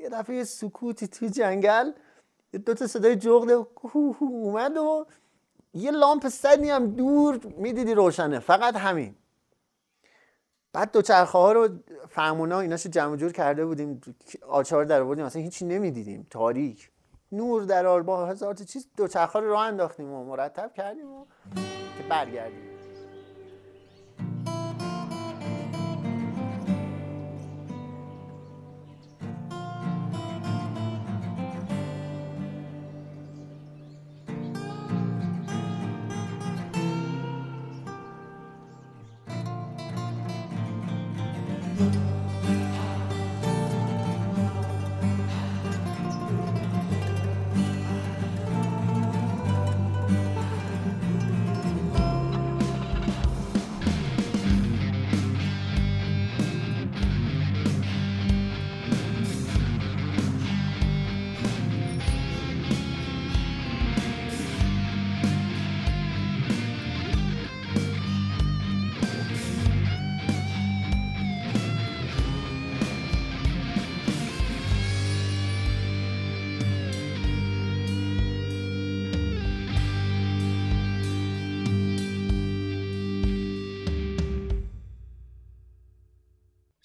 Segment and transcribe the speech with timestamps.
[0.00, 1.92] یه دفعه سکوتی توی جنگل
[2.66, 3.66] دو تا صدای جغد
[4.20, 5.06] اومد و
[5.74, 8.38] یه لامپ صدی هم دور می‌دیدی روشنه.
[8.38, 9.14] فقط همین.
[10.72, 11.68] بعد دو چرخه ها رو
[12.08, 14.00] فهمونا ایناشو جمع جور کرده بودیم
[14.48, 16.26] آچار در آوردیم اصلا هیچی نمی‌دیدیم.
[16.30, 16.90] تاریک.
[17.32, 21.24] نور در با هزار چیز دو چرخه رو راه انداختیم و مرتب کردیم و
[21.98, 22.79] که برگردیم.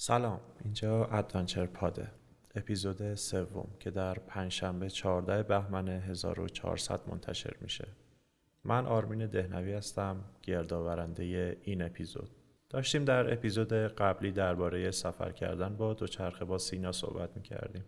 [0.07, 2.11] سلام اینجا ادونچر پاده
[2.55, 7.87] اپیزود سوم که در پنجشنبه 14 بهمن 1400 منتشر میشه.
[8.63, 12.29] من آرمین دهنوی هستم گردآورنده این اپیزود.
[12.69, 17.83] داشتیم در اپیزود قبلی درباره سفر کردن با دوچرخه با سینا صحبت می‌کردیم.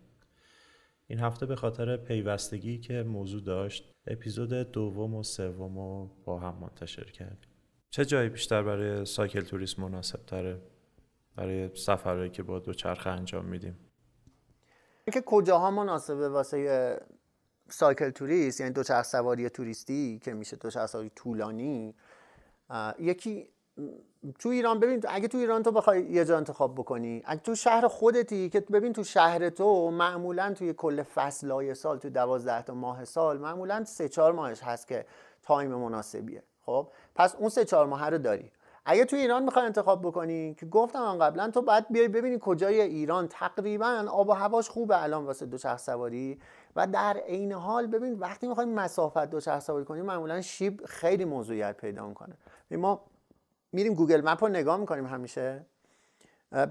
[1.06, 6.58] این هفته به خاطر پیوستگی که موضوع داشت اپیزود دوم و سوم رو با هم
[6.60, 7.50] منتشر کردیم.
[7.90, 10.60] چه جایی بیشتر برای سایکل توریست مناسب تره
[11.38, 13.78] برای سفرهایی که با دوچرخه انجام میدیم.
[15.04, 17.00] اینکه کجاها مناسبه واسه
[17.68, 21.94] سایکل توریست یعنی دوچرخ سواری توریستی که میشه دوچرخ سواری طولانی
[22.98, 23.48] یکی
[24.38, 27.88] تو ایران ببین اگه تو ایران تو بخوای یه جا انتخاب بکنی اگه تو شهر
[27.88, 33.04] خودتی که ببین تو شهر تو معمولا توی کل فصلهای سال تو دوازده تا ماه
[33.04, 35.06] سال معمولا سه چهار ماهش هست که
[35.42, 36.42] time مناسبیه.
[36.66, 38.50] خب؟ پس اون سه چهار ماه رو داری.
[38.90, 43.28] اگه تو ایران می‌خوای انتخاب بکنی که گفتم قبلا تو باید بیای ببینی کجای ایران.
[43.28, 46.40] تقریبا آب و هواش خوبه الان واسه دوچرخه سواری.
[46.76, 51.76] و در عین حال ببین وقتی می‌خوای مسافت دوچرخه سواری کنی معمولا شیب خیلی موضوعیت
[51.76, 52.34] پیدا می‌کنه.
[52.70, 53.00] ما
[53.72, 55.64] میریم Google Map رو نگاه می‌کنیم همیشه.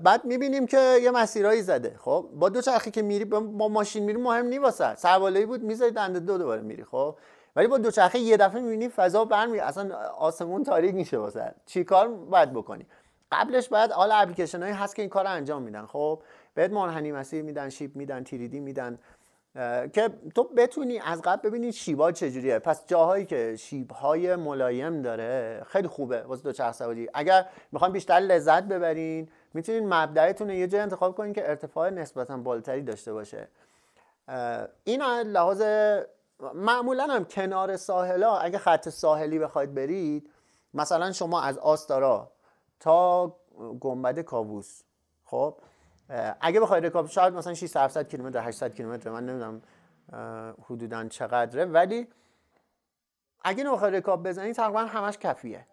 [0.04, 1.96] بعد می‌بینیم که یه مسیرایی زده.
[1.98, 4.96] خب با دوچرخه که میری با ماشین میری مهم نی واسه.
[5.46, 6.84] بود می‌ذاری دنده دو دوباره میری.
[6.84, 7.16] خب
[7.58, 11.54] ولی با دوچرخه یه دفعه می‌بینی فضا برمی اصلا آسمون تاریک میشه واسه.
[11.66, 12.86] چی کار باید بکنی؟
[13.32, 15.86] قبلش باید حالا اپلیکیشن هایی هست که این کار رو انجام میدن.
[15.86, 16.22] خب
[16.54, 19.00] بهت منحنی مسیر میدن شیپ میدن تیریدی میدن
[19.94, 22.60] که تو بتونی از قبل ببینی شیبا چجوریه.
[22.60, 27.10] پس جاهایی که شیبهای ملایم داره خیلی خوبه واسه دوچرخه سواری.
[27.14, 32.82] اگر می‌خوام بیشتر لذت ببرین می‌تونین مبدأتون یه جای انتخاب کنین که ارتفاع نسبتا بالاتری
[32.82, 33.48] داشته باشه.
[34.84, 35.62] این لحاظ
[36.54, 40.30] معمولا هم کنار ساحلا اگه خط ساحلی بخواید برید
[40.74, 42.32] مثلا شما از آستارا
[42.80, 43.36] تا
[43.80, 44.82] گنبد کاووس
[45.24, 45.58] خب؟
[46.42, 49.62] اگه بخواید رکاب شاید مثلا 600 کیلومتر 800 کیلومتر من نمی‌دونم
[50.66, 51.66] حدودا چقدره.
[51.66, 52.08] ولی
[53.44, 55.68] اگه نمی‌خوای رکاب بزنی تقریبا همش کفیه.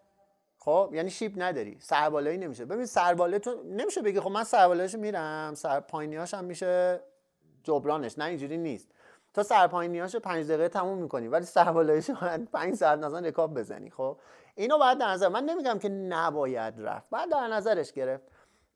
[0.57, 2.65] خب؟ یعنی شیب نداری سربالایی نمیشه.
[2.65, 6.99] ببین سرباله تو نمیشه بگی خب من سربالایشو میرم سر پایینیاش میشه
[7.63, 8.87] جبرانش نه اینجوری نیست.
[9.35, 14.17] تا سرپایینیاشو پنج دقیقه تموم می‌کنی ولی سربالاییشو باید 5 ساعت مثلا رکاب بزنی خب؟
[14.55, 18.23] اینو باید در نظر من نمیگم که نباید رفت بعد در نظرش گرفت.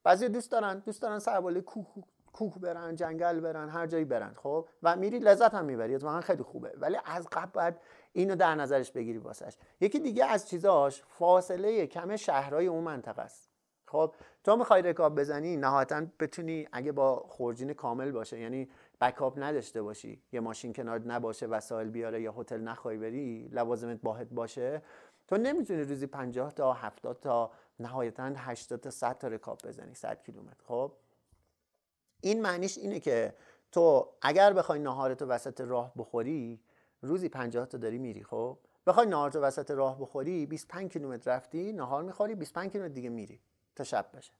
[0.03, 1.87] بعضی دوست دارن دوست دارن سرباله کوه
[2.33, 6.43] کوه برن جنگل برن هر جایی برن خب؟ و میری لذت هم می‌بری اتفاقا خیلی
[6.43, 6.73] خوبه.
[6.77, 7.75] ولی از قبل باید
[8.13, 9.53] اینو در نظرش بگیری واسش.
[9.81, 13.49] یکی دیگه از چیزاش فاصله کم شهرهای اون منطقه است.
[13.85, 18.69] خب؟ تو می‌خوای رکاب بزنی نهایتا بتونی اگه با خورجین کامل باشه یعنی
[19.01, 24.27] بکاپ نداشته باشی یه ماشین کنار نباشه وسایل بیاره یا هتل نخوای بری لوازمت باهت
[24.31, 24.81] باشه.
[25.27, 30.23] تو نمی‌تونی روزی 50 تا 70 تا نهایتا 80 تا 100 تا رکاب بزنی 100
[30.23, 30.63] کیلومتر.
[30.63, 30.91] خب؟
[32.21, 33.33] این معنیش اینه که
[33.71, 36.59] تو اگر بخوای نهارتو وسط راه بخوری
[37.01, 38.57] روزی 50 تا داری میری خب؟
[38.87, 43.39] بخوای نهارتو وسط راه بخوری 25 کیلومتر رفتی نهار می‌خوری 25 کیلومتر دیگه میری
[43.75, 44.33] تا شب بشه.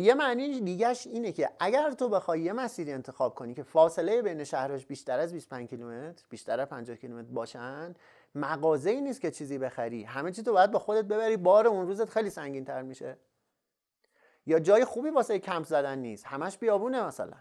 [0.00, 4.44] یه معنی دیگهش اینه که اگر تو بخوای یه مسیری انتخاب کنی که فاصله بین
[4.44, 7.94] شهرش بیشتر از 25 کیلومتر بیشتر از 50 کیلومتر باشن
[8.34, 10.04] مغازه ای نیست که چیزی بخری.
[10.04, 13.16] همه چی تو باید با خودت ببری بار اون روزت خیلی سنگین تر میشه.
[14.46, 16.26] یا جای خوبی واسه کمپ زدن نیست.
[16.26, 17.36] همش بیابونه مثلا.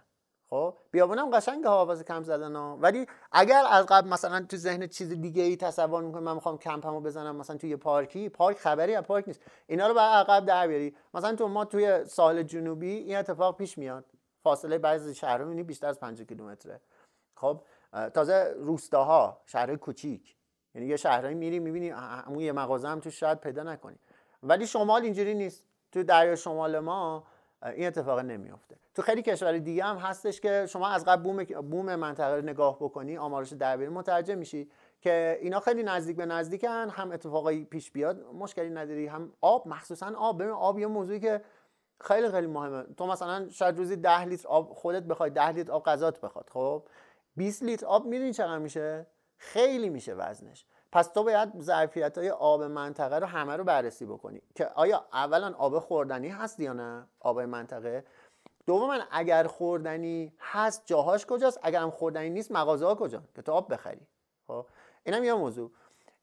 [0.50, 2.78] خب بیابونم قشنگ ها کم زدن ها.
[2.82, 7.02] ولی اگر از قبل مثلا تو ذهن چیز دیگه ای تصور می‌کنی من می‌خوام کمپمو
[7.02, 9.42] بزنم مثلا توی پارکی پارک خبری از پارک نیست.
[9.68, 10.96] اینا رو بعد عقب در بیاری.
[11.14, 14.06] مثلا تو ما توی ساحل جنوبی این اتفاق پیش میاد.
[14.44, 16.82] فاصله بعضی شهرها می‌بینی بیشتر از 5 کیلومتره.
[17.36, 17.62] خب
[18.14, 20.36] تازه روستاها شهر کوچیک.
[20.76, 24.00] یعنی یه شهرهایی میری می‌بینی همون یه مغازه هم تو شاید پیدا نکنی.
[24.44, 25.66] ولی شمال اینجوری نیست.
[25.92, 27.24] تو دریا شمال ما
[27.66, 28.76] این اتفاق نمیافته.
[28.96, 32.76] تو خیلی کشور دیگه هم هستش که شما از قبل بوم بوم منطقه رو نگاه
[32.80, 34.70] بکنی آمارش در متوجه میشی
[35.02, 40.14] که اینا خیلی نزدیک به نزدیکن هم اتفاقایی پیش بیاد مشکلی نداری هم آب مخصوصا
[40.18, 40.42] آب.
[40.42, 41.42] ببین آب یه موضوعی که
[42.02, 42.84] خیلی خیلی مهمه.
[42.98, 46.84] تو مثلا شاید روزی 10 لیتر آب خودت بخوای 10 لیتر آب غذات بخواد خب؟
[47.36, 49.08] 20 لیتر آب می‌دونی چقدر میشه؟
[49.38, 50.66] خیلی میشه وزنش.
[50.96, 54.42] پس تو باید ظرفیت های آب منطقه رو همه رو بررسی بکنی.
[54.56, 58.06] که آیا اولا آب خوردنی هست یا نه؟ آب منطقه.
[58.66, 63.52] دوما اگر خوردنی هست جاهاش کجاست؟ اگر هم خوردنی نیست مغازه ها کجا؟ که تو
[63.52, 64.08] آب بخری.
[64.48, 64.66] خب؟
[65.04, 65.72] اینم یه موضوع.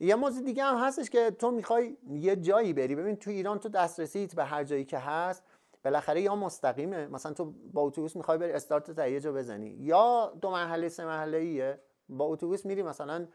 [0.01, 2.95] یه موضوع دیگه هم هستش که تو می‌خوای یه جایی بری.
[2.95, 5.43] ببین تو ایران تو دسترسیت به هر جایی که هست
[5.85, 7.07] بالاخره یا مستقیمه.
[7.07, 9.69] مثلا تو با اتوبوس می‌خوای بری استارت تا جا بزنی.
[9.69, 13.27] یا دو مرحله سه مرحله ایه با اتوبوس میری مثلا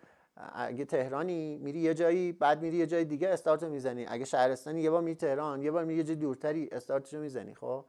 [0.53, 4.05] اگه تهرانی میری یه جایی بعد میری یه جای دیگه استارت رو می‌زنی.
[4.07, 7.55] اگه شهرستانی یه بار میری تهران یه بار میری یه جای دورتری استارتش رو می‌زنی
[7.55, 7.85] خب؟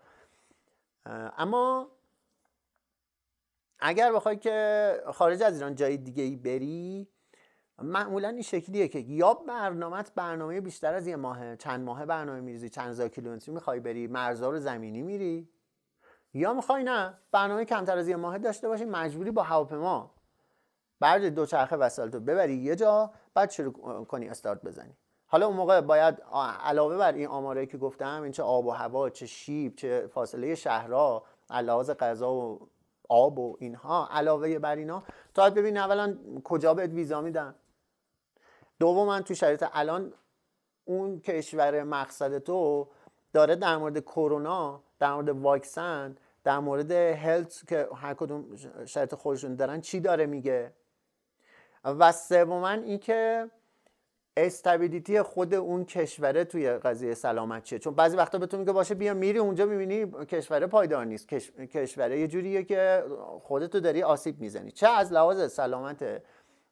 [1.39, 1.89] اما
[3.81, 7.09] اگر بخوای که خارج از ایران جای دیگه ای بری
[7.83, 12.69] معمولا این شکلیه که یا برنامه برنامه بیشتر از یه ماه چند ماه برنامه میریزی
[12.69, 15.49] چند هزار کیلومتری می‌خوای بری مرزا رو زمینی میری
[16.35, 20.18] یا می‌خوای نه برنامه کمتر از یه ماه داشته باشی مجبوری با هواپیما.
[21.01, 24.97] بعد دو چرخه وسایلتو ببری یه جا بعد شروع کنی استارت بزنی.
[25.27, 26.23] حالا اون موقع باید
[26.65, 30.55] علاوه بر این آماره که گفتم این چه آب و هوا چه شیب چه فاصله
[30.55, 32.69] شهرها علاوه غذا و
[33.09, 35.03] آب و اینها علاوه بر اینا
[35.35, 37.55] تا ببین اولا کجا بهت ویزا میدن.
[38.79, 40.13] دوما تو شرایط الان
[40.85, 42.89] اون کشور مقصد تو
[43.33, 48.57] داره در مورد کرونا در مورد واکسن در مورد هلت که هر کدوم
[48.87, 50.73] شرایط خودشون دارن چی داره میگه؟
[51.99, 53.51] و سوما اینکه
[54.37, 57.79] استابیلیتی خود اون کشوره توی قضیه سلامت چیه.
[57.79, 61.29] چون بعضی وقتا بهتون میگه باشه بیا میری اونجا می‌بینی کشوره پایدار نیست.
[61.29, 61.51] کش...
[61.51, 63.05] کشوره یه جوریه که
[63.43, 64.71] خودتو داری آسیب می‌زنی.
[64.71, 66.23] چه از لحاظ سلامت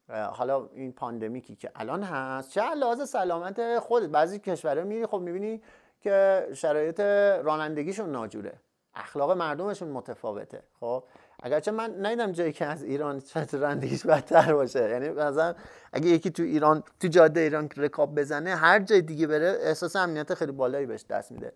[0.09, 4.09] حالا این پاندمیکی که الان هست چه لحاظ سلامت خودت.
[4.09, 5.61] بعضی کشورها میری خب می‌بینی
[6.01, 6.99] که شرایط
[7.43, 8.53] رانندگیشون ناجوره.
[8.95, 10.63] اخلاق مردمشون متفاوته.
[10.79, 11.03] خب؟
[11.43, 14.89] اگرچه من ندیدم جایی که از ایران شرط رانندگیش بدتر باشه.
[14.89, 15.55] یعنی مثلا
[15.93, 20.33] اگه یکی تو ایران تو جاده ایران رکاب بزنه هر جای دیگه بره احساس امنیت
[20.33, 21.53] خیلی بالایی بهش دست میده.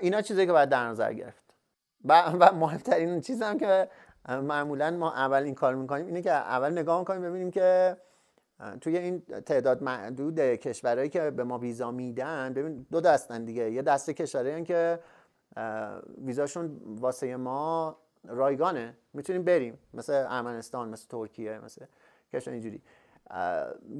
[0.00, 1.42] اینا چیزی که باید در نظر گرفت.
[2.04, 3.88] و, و مهمترین چیز هم که
[4.28, 7.96] معمولا ما اول این کار می‌کنیم اینه که اول نگاه می‌کنیم ببینیم که
[8.80, 13.70] توی این تعداد معدود کشورهایی که به ما ویزا میدن ببین دو دستن دیگه.
[13.70, 14.98] یه دسته کشورهایی که
[16.18, 19.78] ویزاشون واسه ما رایگانه می‌تونیم بریم.
[19.94, 21.84] مثل ارمنستان مثل ترکیه مثل
[22.34, 22.82] کشور اینجوری.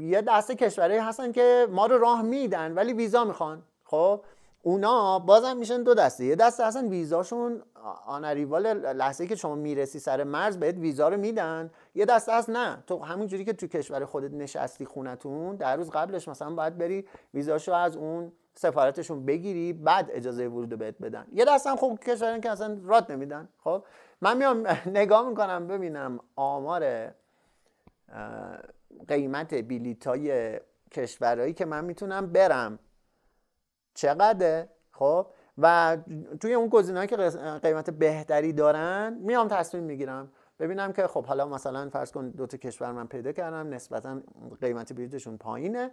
[0.01, 3.63] یه دسته کشورهایی هستن که ما رو راه میدن ولی ویزا می‌خوان.
[3.85, 4.25] خب
[4.63, 6.25] اونا بازم میشن دو دسته.
[6.25, 7.63] یه دسته هستن ویزاشون
[8.07, 11.71] آنریوال لحظه که شما می‌رسی سر مرز بهت ویزا رو میدن.
[11.95, 12.83] یه دسته هست نه.
[12.87, 17.73] تو همونجوری که تو کشور خودت نشستی خونتون در روز قبلش مثلا باید بری ویزاشو
[17.73, 21.27] از اون سفارتشون بگیری بعد اجازه ورود بهت بدن.
[21.33, 23.49] یه دسته هم خب کشورن که اصلا رات نمیدن.
[23.59, 23.85] خب
[24.21, 24.67] من میام
[25.01, 27.13] نگاه می‌کنم ببینم آمار
[29.09, 30.61] قیمت های
[30.93, 32.79] کشورهایی که من می‌تونم برم.
[33.95, 35.27] چقدره؟ خب؟
[35.59, 35.97] و
[36.41, 37.17] توی اون گزینه‌ای که
[37.63, 40.33] قیمت بهتری دارن میام تصمیم می‌گیرم.
[40.61, 44.21] ببینم که خب حالا مثلا فرض کن دو تا کشور من پیدا کردم نسبتا
[44.61, 45.91] قیمت بلیطشون پایینه.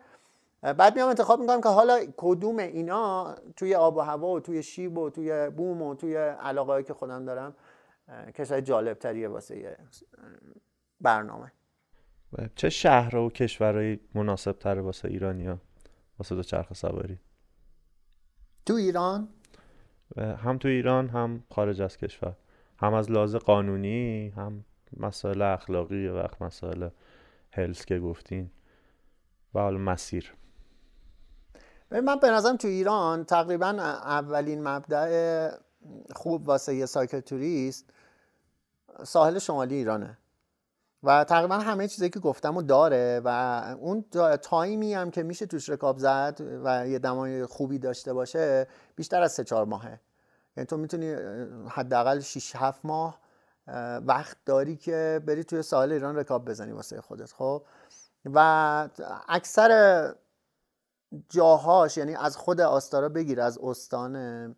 [0.62, 4.98] بعد میام انتخاب می‌کنم که حالا کدوم اینا توی آب و هوا و توی شیب
[4.98, 7.55] و توی بوم و توی علاقه که خودم دارم
[8.10, 9.78] کشور جالب تریه واسه
[11.02, 11.52] برنامه.
[12.56, 15.62] چه شهر و کشورهایی مناسب تره واسه ایرانیا
[16.20, 17.20] واسه دو چرخ سواری؟
[18.66, 19.30] تو ایران؟
[20.18, 22.36] هم تو ایران هم خارج از کشور.
[22.78, 24.66] هم از لحاظ قانونی هم
[24.98, 26.90] مسائل اخلاقی وقت مسائل
[27.52, 28.52] هلس که گفتین.
[29.54, 30.34] و حال مسیر.
[31.92, 33.68] من به نظرم تو ایران تقریبا
[34.06, 35.58] اولین مبدع
[36.15, 37.86] خوب واسه یه سایکل توریست
[39.04, 40.18] ساحل شمالی ایرانه.
[41.04, 43.27] و تقریبا همه چیزی که گفتم رو داره و
[43.80, 44.06] اون
[44.42, 49.32] تایمی هم که میشه توش رکاب زد و یه دمای خوبی داشته باشه بیشتر از
[49.32, 50.00] سه چهار ماهه.
[50.58, 51.13] یعنی تو می‌تونی
[51.70, 53.20] حداقل 6 7 ماه
[54.06, 57.63] وقت داری که بری توی ساحل ایران رکاب بزنی واسه خودت خب؟
[58.25, 58.89] و
[59.27, 60.13] اکثر
[61.30, 64.56] جاهاش یعنی از خود آستارا بگیر از استان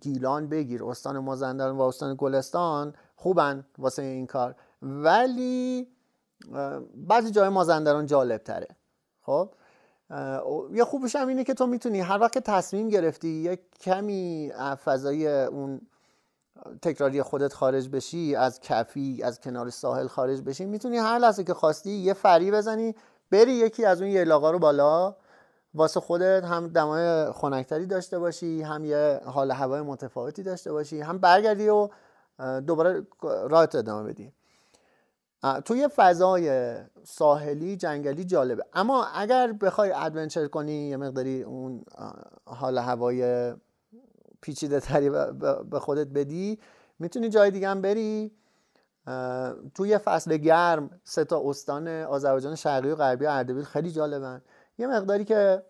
[0.00, 4.54] گیلان بگیر استان مازندران و استان گلستان خوبن واسه این کار.
[4.82, 5.88] ولی
[6.94, 8.68] بعضی جای مازندران جالب تره
[9.22, 9.50] خب
[10.72, 14.52] یه خوبش هم اینه که تو می‌تونی هر وقت تصمیم گرفتی یه کمی
[14.84, 15.80] فضای اون
[16.82, 21.54] تکراری خودت خارج بشی از کفی از کنار ساحل خارج بشی می‌تونی هر لحظه که
[21.54, 22.94] خواستی یه فری بزنی
[23.30, 25.16] بری یکی از اون یلاقا رو بالا.
[25.74, 31.18] واسه خودت هم دمای خنکتری داشته باشی هم یه حال هوای متفاوتی داشته باشی هم
[31.18, 31.88] برگردی و
[32.60, 34.32] دوباره راحت ادامه بدی.
[35.64, 38.64] توی فضای ساحلی جنگلی جالبه.
[38.72, 41.84] اما اگر بخوای ادونچر کنی یه مقداری اون
[42.44, 43.54] حال هوای
[44.40, 45.10] پیچیده تری
[45.70, 46.58] به خودت بدی
[46.98, 48.32] می‌تونی جای دیگه هم بری.
[49.74, 54.42] توی فصل گرم سه تا استان آذربایجان شرقی و غربی و اردبیل خیلی جالبن.
[54.78, 55.62] یه مقداری که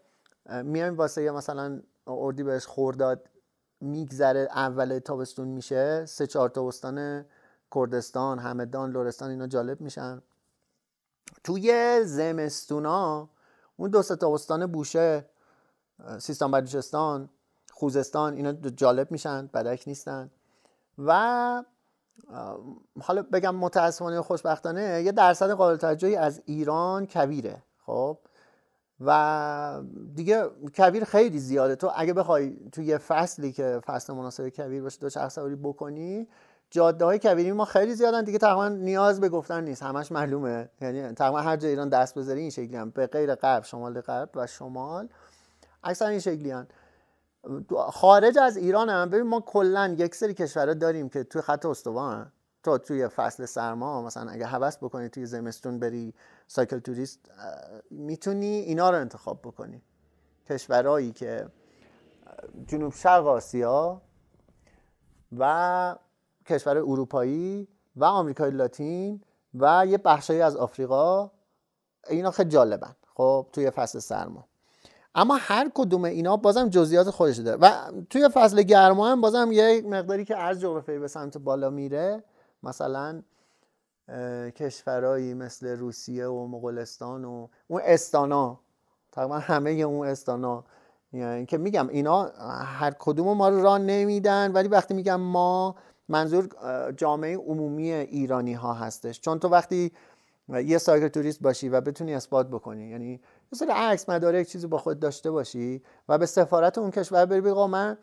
[0.63, 3.29] میایم واسه یه مثلا اردی بهش خورداد
[3.81, 7.25] میگذره اول تابستون میشه سه چهار تا استان
[7.75, 10.23] کردستان همدان لورستان اینا جالب میشن.
[11.45, 13.29] توی زمستونا
[13.77, 15.25] اون دو تا استان بوشه
[16.19, 17.29] سیستان بلوچستان
[17.73, 20.31] خوزستان اینا جالب میشن بدک نیستن.
[20.99, 21.65] و
[23.03, 28.19] حالا بگم متاسفانه خوشبختانه یه درصد قابل توجهی از ایران کویره خب؟
[29.01, 29.81] و
[30.15, 30.45] دیگه
[30.77, 31.77] کویر خیلی زیاده.
[31.77, 36.29] تو اگه بخوای توی یه فصلی که فصل مناسب کویر باشه دو چرخ سواری بکنی
[36.71, 38.39] جاده های کویری ما خیلی زیادن دیگه.
[38.39, 39.83] تقریبا نیاز به گفتن نیست.
[39.83, 40.69] همش معلومه.
[40.81, 42.91] یعنی تقریبا هر جای ایران دست بذاری این شکلی هم.
[42.91, 45.09] به غیر غرب شمال غرب و شمال.
[45.85, 46.67] اکثر این شکلی هم.
[47.79, 49.11] خارج از ایران هم.
[49.11, 52.33] ببین ما کلا یک سری کشورها داریم که توی خط استوان.
[52.63, 56.15] تو توی فصل سرما مثلا اگه هوس بکنی توی زمستون بری
[56.47, 57.21] سایکل توریست
[57.91, 59.83] می‌تونی اینا رو انتخاب بکنی.
[60.49, 61.47] کشورهایی که
[62.67, 64.03] جنوب شرق آسیا
[65.39, 65.97] و
[66.47, 69.23] کشور اروپایی و آمریکای لاتین
[69.55, 71.31] و یه بخشایی از آفریقا
[72.09, 72.97] اینا خیلی جالبن.
[73.15, 74.45] خب توی فصل سرما.
[75.15, 77.59] اما هر کدوم اینا بازم جزئیات خودش داره.
[77.61, 82.25] و توی فصل گرما هم بازم یه مقداری که از جغرافیایی به سمت بالا میره
[82.63, 83.23] مثلا
[84.57, 88.61] کشورهایی مثل روسیه و مغولستان و اون استانا
[89.13, 90.65] تقریبا همه اون استانا.
[91.13, 92.25] یعنی که میگم اینا
[92.65, 95.77] هر کدوم ما رو راه نمیدن ولی وقتی میگم ما
[96.09, 96.49] منظور
[96.97, 99.21] جامعه عمومی ایرانی ها هستش.
[99.21, 99.93] چون تو وقتی
[100.49, 103.11] یه سایکل توریست باشی و بتونی اثبات بکنی یعنی
[103.53, 107.41] یه سری عکس مدارک چیزی با خود داشته باشی و به سفارت اون کشور بری
[107.41, 107.99] بگو من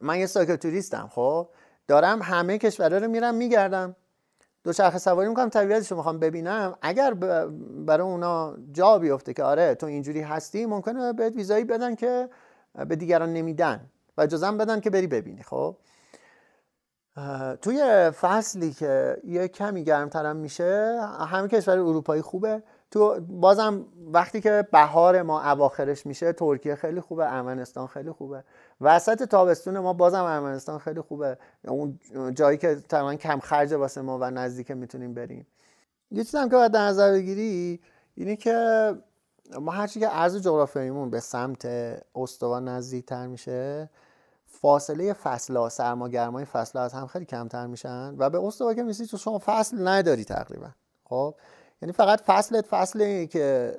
[0.00, 1.48] من یه سایکل توریستم خب؟
[1.88, 3.96] دارم همه کشورها رو میرم میگردم.
[4.64, 6.76] دوچرخه سواری می‌کنم طبیعتش رو می‌خوام ببینم.
[6.82, 7.14] اگر
[7.86, 12.28] برای اونا جا بیفته که آره تو اینجوری هستی ممکنه بهت ویزایی بدن که
[12.88, 15.76] به دیگران نمیدن و اجازه بدن که بری ببینی خب؟
[17.62, 22.62] توی فصلی که یه کمی گرمترم میشه همه کشور اروپایی خوبه.
[22.90, 28.44] تو بازم وقتی که بهار ما اواخرش میشه ترکیه خیلی خوبه ارمنستان خیلی خوبه.
[28.80, 31.38] وسط تابستون ما بازم ارمنستان خیلی خوبه.
[31.68, 31.98] اون
[32.34, 35.46] جایی که تقریبا کم خرج واسه ما و نزدیک می‌تونیم بریم.
[36.10, 37.80] یه چیزی هم که باید در نظر بگیری
[38.14, 38.94] اینه که
[39.60, 41.66] ما هرچی که عرض جغرافیاییمون به سمت
[42.14, 43.90] استوا نزدیکتر میشه
[44.46, 48.82] فاصله فصل ها سرما گرمای فصل از هم خیلی کمتر میشن و به استوا که
[48.82, 50.68] میسی تو شما فصل نداری تقریبا.
[51.04, 51.34] خب؟
[51.82, 53.76] یعنی فقط فصلت فصلی که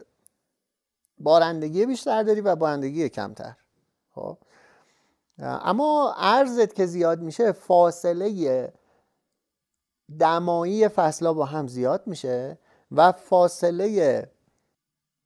[1.19, 3.53] بارندگی بیشتر داری و بارندگی کمتر.
[4.15, 4.37] خب؟
[5.39, 8.73] اما ارزت که زیاد میشه فاصله
[10.19, 12.57] دمایی فصلها با هم زیاد میشه
[12.91, 14.27] و فاصله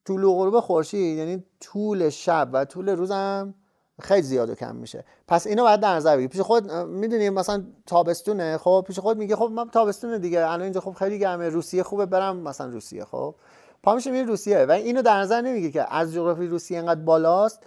[0.06, 3.54] طول غروب خورشید یعنی طول شب و طول روزم
[4.02, 5.06] خیلی زیاد و کم میشه.
[5.28, 6.28] پس اینو باید در نظر بگیری.
[6.28, 10.82] پیش خود می‌دونی مثلا تابستونه خب؟ پیش خود میگه خب من تابستونه دیگه الان اینجا
[10.82, 13.36] خب خیلی گرمه روسیه خوبه برم مثلا روسیه خب؟
[13.84, 14.66] پا میشه میره روسیه.
[14.66, 17.64] و اینو در نظر نمیگه که از جغرافی روسیه انقدر بالاست.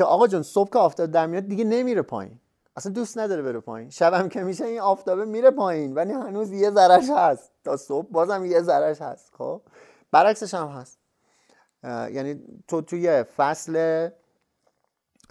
[0.00, 2.40] که آقا جون صبح که آفتاب در میاد دیگه نمیره پایین.
[2.76, 3.90] اصلا دوست نداره بره پایین.
[3.90, 7.52] شبم که میشه این آفتابه میره پایین ولی هنوز یه ذرش هست.
[7.64, 9.62] تا صبح بازم یه ذرش هست خب؟
[10.10, 10.98] برعکسش هم هست.
[11.84, 14.08] یعنی تو توی فصل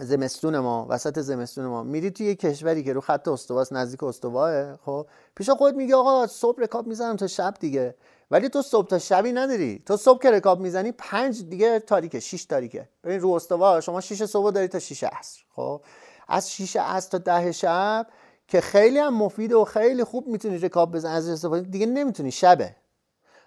[0.00, 4.76] زمستون ما وسط زمستون ما میری توی یه کشوری که رو خط استواست نزدیک استواه
[4.76, 7.94] خب؟ پیش خود میگه آقا صبح رکاب می‌زنم تا شب دیگه.
[8.30, 9.82] ولی تو صبح تا شبی نداری.
[9.86, 12.88] تو صبح که رکاب می‌زنی پنج دیگه تاریکه شیش تاریکه.
[13.04, 15.82] ببین رو استوا شما شیش صبح داری تا شیش عصر خب؟
[16.28, 18.06] از شیش عصر تا ده شب
[18.48, 22.76] که خیلی هم مفید و خیلی خوب می‌تونی رکاب بزنی از استفاده دیگه نمی‌تونی شبه.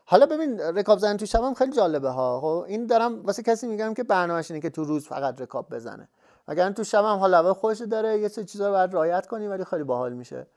[0.05, 2.41] حالا ببین رکاب زدن تو شب هم خیلی جالبه ها.
[2.41, 6.07] خب این دارم واسه کسی میگم که برنامه‌ش اینه که تو روز فقط رکاب بزنه.
[6.47, 9.65] اگر تو شب هم حالا خوش داره یه سری چیزا رو باید رعایت کنی ولی
[9.65, 10.47] خیلی باحال میشه.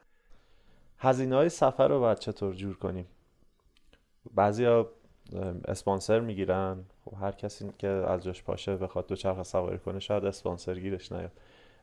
[0.99, 3.07] هزینه های سفر رو باید چطور جور کنیم؟
[4.35, 4.91] بعضیا
[5.65, 6.85] اسپانسر می‌گیرن.
[7.05, 11.33] خب هر کسی که از جاش پاشه بخواد دوچرخه سواری کنه شاید اسپانسر گیرش نیاد.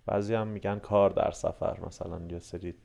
[0.06, 1.80] بعضی هم میگن کار در سفر.
[1.86, 2.76] مثلا یه سری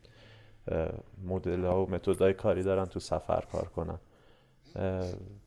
[1.24, 3.98] مدل ها و متد های کاری دارن تو سفر کار کنن.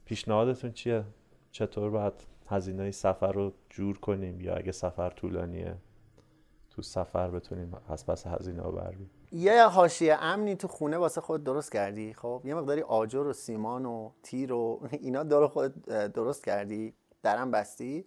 [0.05, 1.03] پیشنهادتون چیه؟
[1.51, 2.13] چطور باید
[2.47, 5.75] هزینه سفر رو جور کنیم یا اگه سفر طولانیه
[6.69, 8.93] تو سفر بتونیم از پس هزینه ها بر
[9.31, 13.85] یه حاشیه امنی تو خونه واسه خود درست کردی؟ خب یه مقداری آجر و سیمان
[13.85, 18.05] و تیر و اینا دور خود درست کردی؟ درم بستی؟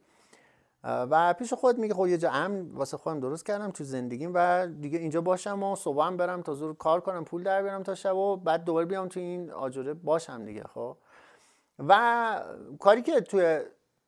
[0.84, 4.66] و پیش خود میگه خب یه جا امن واسه خودم درست کردم تو زندگیم و
[4.66, 7.94] دیگه اینجا باشم و صبح هم برم تا زور کار کنم پول در بیارم تا
[7.94, 10.96] شب و بعد دوباره بیام تو این آجره باشم دیگه خب.
[11.88, 12.40] و
[12.80, 13.60] کاری که توی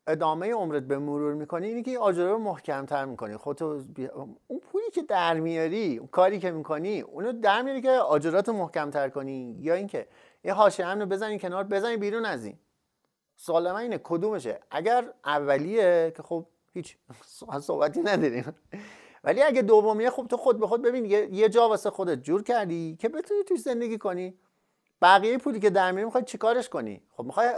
[0.06, 3.36] ادامه عمرت به مرور می‌کنی اینه که آجره رو محکمتر می‌کنی.
[3.36, 4.06] خودتو بی...
[4.46, 8.54] اون پولی که در میاری اون کاری که می‌کنی اونو در میاری که آجرات رو
[8.54, 9.56] محکمتر کنی.
[9.60, 10.08] یا اینکه
[10.44, 12.58] یه حاشیه رو بزنی کنار بزنی بیرون از این.
[13.36, 16.96] سوال من اینه کدومشه؟ اگر اولیه که خب هیچ
[17.60, 18.54] صحبتی نداریم.
[19.24, 22.96] ولی اگه دومیه خب تو خود به خود ببین یه جا واسه خودت جور کردی
[23.00, 24.38] که بتونی توش زندگی کنی.
[25.02, 27.48] بقیه پولی که در میاری می‌خوای چیکارش کنی؟ خب می‌خوای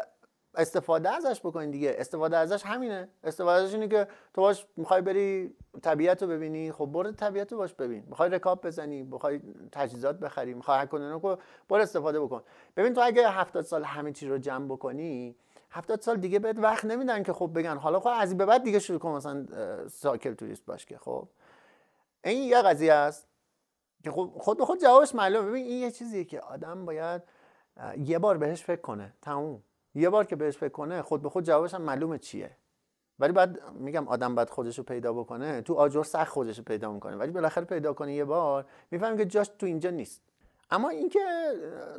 [0.58, 1.94] استفاده ازش بکنی دیگه.
[1.98, 3.08] استفاده ازش همینه.
[3.24, 6.72] استفاده ازش اینه که تو باش می‌خوای بری طبیعت رو ببینی.
[6.72, 8.04] خب برو طبیعت رو باش ببین.
[8.06, 9.40] می‌خوای رکاب بزنی می‌خوای
[9.72, 11.18] تجهیزات بخری می‌خوای هک کنی
[11.68, 12.42] برو استفاده بکن.
[12.76, 15.36] ببین تو اگه 70 سال همه چی رو جمع بکنی
[15.70, 17.76] 70 سال دیگه بهت وقت نمیدن که خب بگن.
[17.76, 19.46] حالا خب از به بعد دیگه شروع کن مثلا
[19.88, 21.28] ساکل توریست باش که خب.
[22.24, 23.28] این یه قضیه است
[24.04, 25.48] که خب خود به خود جوابش معلومه.
[25.48, 27.22] ببین این یه چیزیه که آدم باید
[27.98, 29.14] یه بار بهش فکر کنه.
[29.22, 29.62] تموم.
[29.94, 32.56] یه بار که بهش فکر کنه خود به خود جوابش هم معلومه چیه.
[33.18, 36.92] ولی بعد میگم آدم باید خودش رو پیدا بکنه تو آجر سخت خودش رو پیدا
[36.92, 37.16] می‌کنه.
[37.16, 40.22] ولی بالاخره پیدا کنه یه بار می‌فهمی که جاش تو اینجا نیست.
[40.70, 41.20] اما اینکه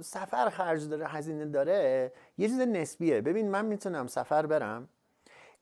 [0.02, 3.22] سفر خرج داره هزینه داره یه چیز نسبیه.
[3.22, 4.88] ببین من می‌تونم سفر برم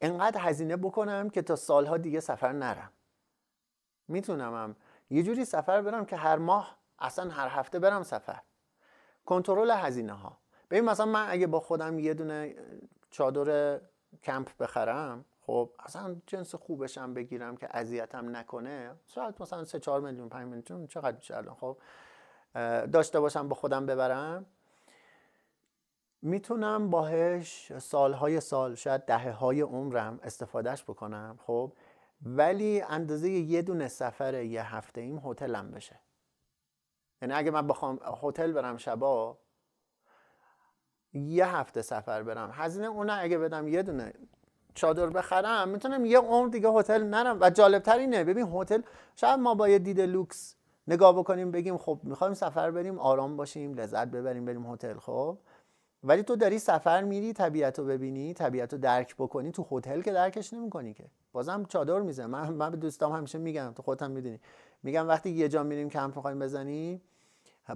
[0.02, 2.92] انقدر هزینه بکنم که تا سالها دیگه سفر نرم.
[4.08, 4.76] می‌تونم
[5.10, 8.42] یه جوری سفر برم که هر ماه اصلا هر هفته برم سفر.
[9.26, 10.38] کنترل هزینه ها
[10.72, 12.56] ببین مثلا من اگه با خودم یه دونه
[13.10, 13.80] چادر
[14.24, 18.96] کمپ بخرم خب اصلا جنس خوبشم بگیرم که اذیتم نکنه.
[19.08, 21.78] شاید مثلا 3 4 میلیون 5 میلیون چقدر میشه الان خب
[22.92, 24.46] داشته باشم با خودم ببرم.
[26.22, 31.74] می‌تونم باهش سالهای سال شاید دهه های عمرم استفادهش بکنم خب
[32.26, 36.00] ولی اندازه یه دونه سفر یه هفته ایم هتلم بشه.
[37.22, 39.38] یعنی اگه من بخوام هتل برم شبا
[41.18, 42.50] یه هفته سفر برم.
[42.54, 44.14] هزینه اون اگه بدم یه دونه
[44.74, 47.38] چادر بخرم می‌تونم یه عمر دیگه هتل نرم.
[47.42, 48.82] و جالب اینه ببین هتل
[49.16, 50.56] شاید ما با یه دید لوکس
[50.88, 55.38] نگاه بکنیم بگیم خب می‌خوایم سفر بریم آرام باشیم لذت ببریم بریم هتل خب.
[56.04, 60.12] ولی تو داری سفر میری طبیعت رو ببینی طبیعت رو درک بکنی تو هتل که
[60.12, 61.06] درکش نمی‌کنی که.
[61.32, 64.40] بازم چادر میزه من من به دوستام همیشه میگم تو خودت هم می‌دونی.
[64.84, 67.02] میگم وقتی یه جا میریم کمپ می‌خوایم بزنیم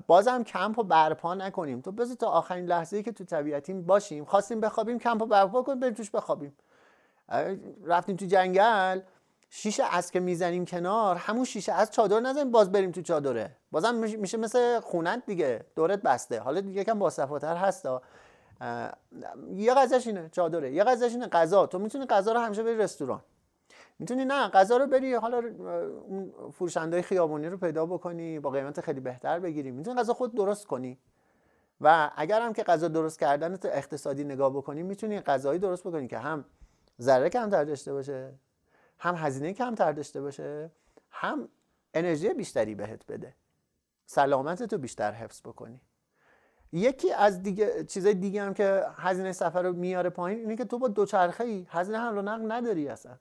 [0.07, 1.81] بازم کمپ رو برپا نکنیم.
[1.81, 4.25] تو بذار تا آخرین لحظه که تو طبیعتیم باشیم.
[4.25, 6.57] خواستیم بخوابیم کمپ رو برپا کنیم بریم توش بخوابیم.
[7.85, 8.99] رفتیم تو جنگل.
[9.49, 13.55] شیشه از که می‌زنیم کنار همون شیشه از چادر نزنیم باز بریم تو چادره.
[13.71, 15.65] بازم میشه مثل خونت دیگه.
[15.75, 16.39] دورت بسته.
[16.39, 18.01] حالا یکم باصفاتر هستا.
[19.53, 20.71] یه غذاش اینه چادره.
[20.73, 21.67] یه غذاش اینه غذا.
[21.67, 23.21] تو می‌تونی غذا رو همیشه بری رستوران.
[24.01, 28.99] می‌تونی نه غذا رو بری حالا اون فروشنده خیابونی رو پیدا بکنی با قیمت خیلی
[28.99, 29.71] بهتر بگیری.
[29.71, 30.99] می‌تونی غذا خود درست کنی.
[31.81, 36.07] و اگر هم که غذا درست کردن تو اقتصادی نگاه بکنی می‌تونی غذایی درست بکنی
[36.07, 36.45] که هم
[37.01, 38.33] ذره کمتر داشته باشه
[38.99, 40.71] هم هزینه کمتر داشته باشه
[41.09, 41.49] هم
[41.93, 43.35] انرژی بیشتری بهت بده.
[44.05, 45.81] سلامت تو بیشتر حفظ بکنی.
[46.71, 50.79] یکی از دیگه چیزای دیگه هم که هزینه سفر رو میاره پایین اینه که تو
[50.79, 53.17] با دوچرخه ای هزینه حمل و نقل نداری اصلا.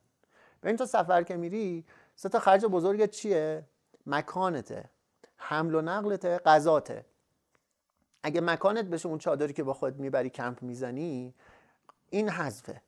[0.62, 1.84] ببین تو سفر که میری
[2.16, 3.64] سه تا خرج بزرگ چیه؟
[4.06, 4.90] مکانته.
[5.36, 7.04] حمل و نقلته غذاته.
[8.22, 11.34] اگه مکانت بشه اون چادری که با خود می‌بری کمپ می‌زنی
[12.10, 12.82] این حذفه.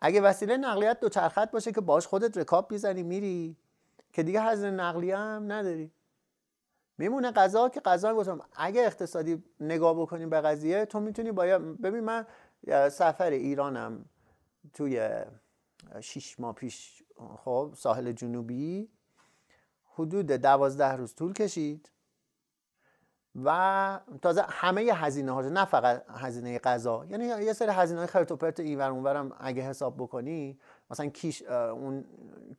[0.00, 3.56] اگه وسیله نقلیت دو چرخت باشه که باش خودت رکاب می‌زنی میری.
[4.12, 5.92] که دیگه هزینه نقلی هم نداری.
[6.98, 12.00] میمونه غذا که غذا گفتم اگه اقتصادی نگاه بکنیم به قضیه تو می‌تونی باید ببین
[12.00, 12.26] من
[12.88, 14.04] سفر ایرانم
[14.72, 15.24] توی
[16.00, 17.02] شیش ماه پیش
[17.44, 18.88] خب ساحل جنوبی
[19.94, 21.90] حدود دوازده روز طول کشید
[23.44, 28.32] و تازه همه هزینه ها نه فقط هزینه غذا یعنی یه سری هزینه های خرت
[28.32, 30.58] و پرت اینور اونورم اگه حساب بکنی
[30.90, 32.04] مثلا کیش اون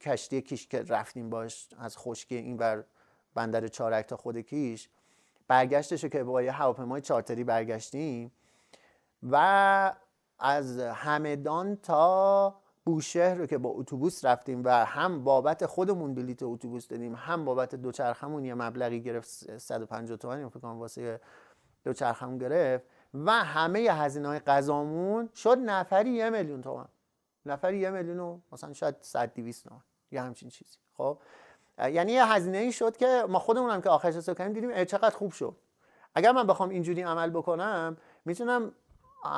[0.01, 2.83] کشتی کیش که رفتیم باش از خشکی اینور
[3.33, 4.89] بندر چارک تا خود کیش
[5.47, 8.31] برگشتش که با یه هواپیمای چارتری برگشتیم
[9.23, 9.95] و
[10.39, 12.55] از همدان تا
[12.85, 17.75] بوشهر رو که با اتوبوس رفتیم و هم بابت خودمون بلیت اتوبوس دادیم هم بابت
[17.75, 21.19] دوچرخمون یه مبلغی گرفت 150 تومن فکر کنم واسه
[21.83, 26.87] دوچرخمون گرفت و همه هزینه های غذامون شد نفری یه میلیون تومن.
[27.45, 30.77] نفری یه میلیون و مثلا شاید 100 200 تومن یه همچین چیزی.
[30.97, 31.17] خب؟
[31.77, 35.15] یعنی یه هزینه ای شد که ما خودمون هم که آخرش حساب کردیم دیدیم چقدر
[35.15, 35.55] خوب شد.
[36.15, 38.71] اگر من بخوام اینجوری عمل بکنم می‌تونم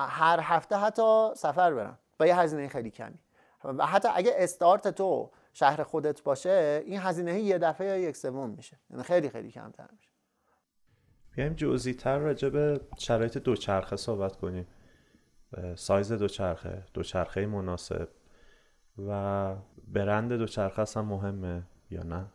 [0.10, 3.20] هر هفته حتی سفر برم با یه هزینه خیلی کمی.
[3.64, 8.50] و حتی اگه استارت تو شهر خودت باشه این هزینه یه دفعه یا یک سوم
[8.50, 8.80] میشه.
[8.90, 10.12] یعنی خیلی خیلی کمتر میشه.
[11.36, 14.68] بیایم جزئی تر راجع به شرایط دوچرخه صحبت کنیم.
[15.76, 18.08] سایز دوچرخه دوچرخه مناسب.
[19.08, 19.56] و
[19.88, 22.26] برند دوچرخه اصلا مهمه یا نه؟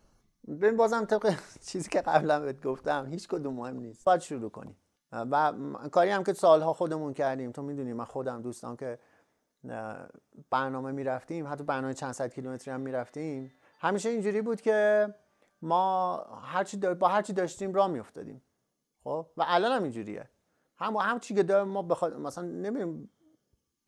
[0.49, 1.35] ببین بازم طبق
[1.69, 4.05] چیزی که قبلا بهت گفتم هیچ کدوم مهم نیست.
[4.05, 4.77] باید شروع کنیم.
[5.13, 5.53] و
[5.93, 7.53] کاری هم که سالها خودمون کردیم.
[7.53, 8.99] تو می‌دونی من خودم دوستان که
[10.51, 13.53] برنامه می‌رفتیم حتی برنامه چند صد کیلومتری هم می‌رفتیم.
[13.79, 15.09] همیشه اینجوری بود که
[15.63, 18.43] ما هرچی با هرچی داشتیم راه میافتادیم.
[19.05, 20.29] خب؟ و الان هم اینجوریه.
[20.77, 23.11] هم هم چی که داریم ما بخواد مثلا نمیریم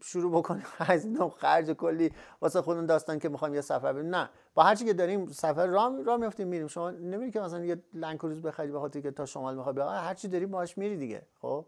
[0.02, 4.14] شروع بکنیم هزینه خرج کلی واسه خودمون داستان که می‌خوایم یه سفر بریم.
[4.14, 4.30] نه.
[4.54, 6.66] با هر چی که داریم سفر راه راه میافتیم میریم.
[6.66, 10.28] شما نمیری که مثلا یه لنکروز بخری به خاطر که تا شمال می‌خوای هر چی
[10.28, 11.26] داری باهاش میری دیگه.
[11.40, 11.66] خب؟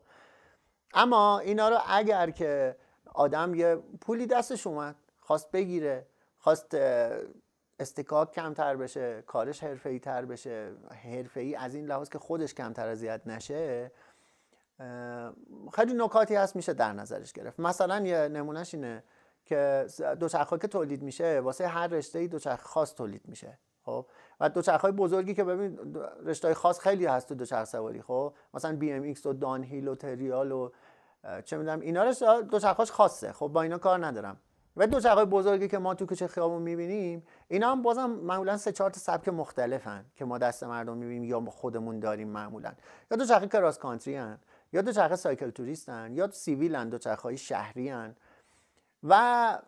[0.94, 2.76] اما اینا رو اگر که
[3.16, 6.06] آدم یه پولی دستش اومد خواست بگیره
[6.38, 6.76] خواست
[7.78, 10.72] استکاک کمتر بشه کارش حرفه‌ای تر بشه
[11.04, 13.90] حرفه‌ای از این لحاظ که خودش کمتر اذیت نشه
[15.72, 17.60] خیلی نکاتی هست میشه در نظرش گرفت.
[17.60, 19.04] مثلا یه نمونهش اینه
[19.44, 19.86] که
[20.20, 24.06] دوچرخه که تولید میشه واسه هر رشته ای دوچرخه خاص تولید میشه خب؟
[24.40, 29.26] و دوچرخه بزرگی که ببین رشته خاص خیلی هست تو دوچرخه سواری خب؟ مثلا BMX
[29.26, 30.70] و downhill و trial و
[31.44, 33.32] چه می‌دونم اینا رو دوچرخه‌اش خاصه.
[33.32, 34.36] خب با اینا کار ندارم.
[34.76, 38.90] و دوچرخه بزرگی که ما تو کوچه خیابون می‌بینیم اینا هم بازم معمولا سه چهار
[38.90, 42.72] تا سبک مختلفن که ما دست مردم می‌بینیم یا خودمون داریم معمولا.
[43.10, 44.38] یا دوچرخه cross country ان
[44.72, 48.16] یا دوچرخه cycle tourist ان یا civil ان دوچرخه شهری‌ان
[49.02, 49.58] و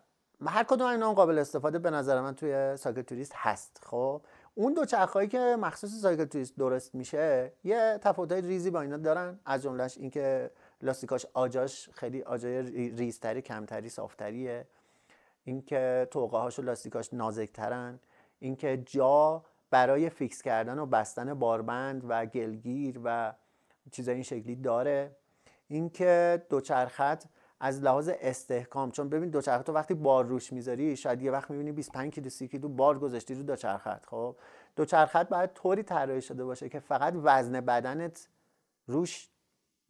[0.45, 3.81] هر کدوم اینا قابل استفاده به نظر من توی cycle tourist هست.
[3.85, 4.21] خب
[4.55, 9.63] اون دوچرخه‌هایی که مخصوص cycle tourist درست میشه یه تفاوت‌های ریزی با اینا دارن از
[9.63, 14.67] جملهش اینکه لاستیکاش آجاش خیلی آجای ریزتری کمتری صافتریه.
[15.43, 17.99] اینکه طوقه هاش و لاستیکاش نازکترن.
[18.39, 23.33] اینکه جا برای فیکس کردن و بستن باربند و گلگیر و
[23.91, 25.15] چیزای این شکلی داره.
[25.67, 27.27] اینکه دوچرخت
[27.59, 31.71] از لحاظ استحکام چون ببین دوچرخه تو وقتی بار روش می‌ذاری شاید یه وقت می‌بینی
[31.71, 34.35] 25 کیلو 30 کیلو بار گذاشتی رو دوچرخت خب؟
[34.75, 38.27] دوچرخت باید طوری طراحی شده باشه که فقط وزن بدنت
[38.87, 39.29] روش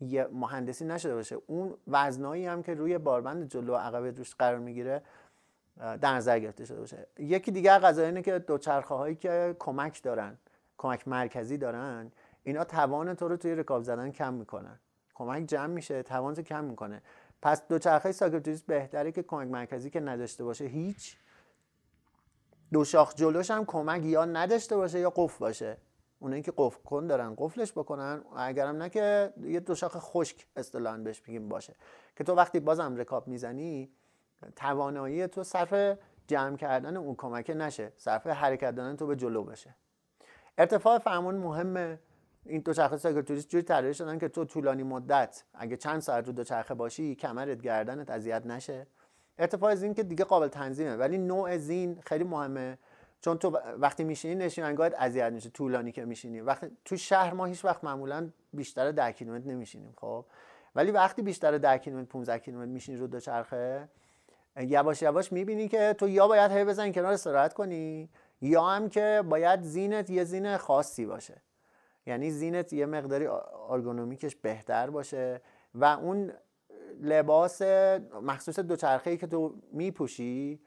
[0.02, 1.38] یه مهندسی نشده باشه.
[1.48, 5.02] اون وزنایی هم که روی باربند جلو و عقب روش قرار می‌گیره
[5.78, 7.08] در نظر گرفته شده باشه.
[7.20, 10.38] یکی دیگر قضیه اینه که دوچرخه هایی که کمک دارن
[10.78, 12.12] کمک مرکزی دارن
[12.44, 14.80] اینا توان تو رو توی رکاب زدن کم می‌کنن.
[15.16, 17.02] کمک جمع میشه توان تو کم می‌کنه.
[17.42, 21.18] پس دوچرخه ساکرتوریست بهتره که کمک مرکزی که نداشته باشه هیچ.
[22.74, 25.78] دو شاخ جلوش هم کمک یا نداشته باشه یا قفل باشه.
[26.19, 28.21] اونایی که قفل کن دارن قفلش بکنن.
[28.36, 31.75] اگرم نه که یه دو شاخ خشک اصطلاحا بهش بگیم باشه.
[32.15, 33.91] که تو وقتی بازم رکاب می‌زنی
[34.55, 37.91] توانایی تو صرف جمع کردن اون کمک نشه.
[37.97, 39.75] صرف حرکت دادن تو به جلو بشه.
[40.58, 41.99] ارتفاع فرمون مهمه
[42.45, 46.34] این دو چرخه سایکل جوری طراحی شدن که تو طولانی مدت اگه چند ساعت رو
[46.34, 48.88] دو چرخه باشی کمرت گردنت اذیت نشه.
[49.39, 50.95] ارتفاع زین که دیگه قابل تنظیمه.
[50.95, 52.77] ولی نوع زین خیلی مهمه.
[53.21, 56.41] چون تو وقتی میشینی نشیننگاهت اذیت میشه طولانی که میشینی.
[56.41, 60.25] وقتی تو شهر ما هیچ وقت معمولا بیشتر 10 کیلومتر نمیشینیم خب؟
[60.75, 63.89] ولی وقتی بیشتر 10 کیلومتر 15 کیلومتر میشینی رو دوچرخه
[64.58, 68.10] یواش یواش می‌بینی که تو یا باید هی بزنی کنار استراحت کنی
[68.41, 71.41] یا هم که باید زینت یه زین خاصی باشه.
[72.05, 73.27] یعنی زینت یه مقداری
[73.69, 75.41] ارگونومیکش بهتر باشه
[75.75, 76.32] و اون
[77.01, 77.62] لباس
[78.21, 80.60] مخصوص دوچرخه ای که تو میپوشی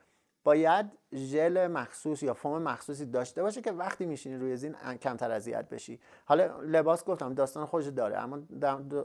[0.44, 5.68] باید ژل مخصوص یا فوم مخصوصی داشته باشه که وقتی میشینی روی زین کمتر اذیت
[5.68, 6.00] بشی.
[6.24, 8.42] حالا لباس گفتم داستان خودش داره اما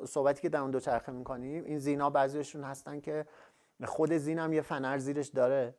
[0.06, 3.26] صحبتی که در اون دوچرخه می‌کنیم این زینا بعضیشون هستن که
[3.86, 5.76] خود زین هم یه فنر زیرش داره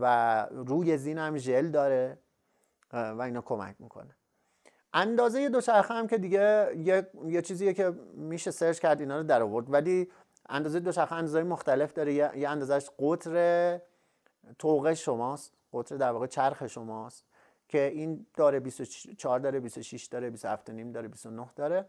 [0.00, 2.18] و روی زین هم ژل داره
[2.92, 4.16] و اینا کمک می‌کنه.
[4.92, 9.42] اندازه دوچرخه هم که دیگه یه, یه چیزیه که میشه سرچ کرد اینا رو در
[9.42, 9.72] آورد.
[9.72, 10.10] ولی
[10.48, 12.14] اندازه دوچرخه اندازه مختلف داره.
[12.14, 13.80] یه, یه اندازهش قطر
[14.58, 17.24] توقع شماست قطر در واقع چرخ شماست
[17.68, 21.84] که این داره 24 داره 26 داره 27 نیم داره 29 داره.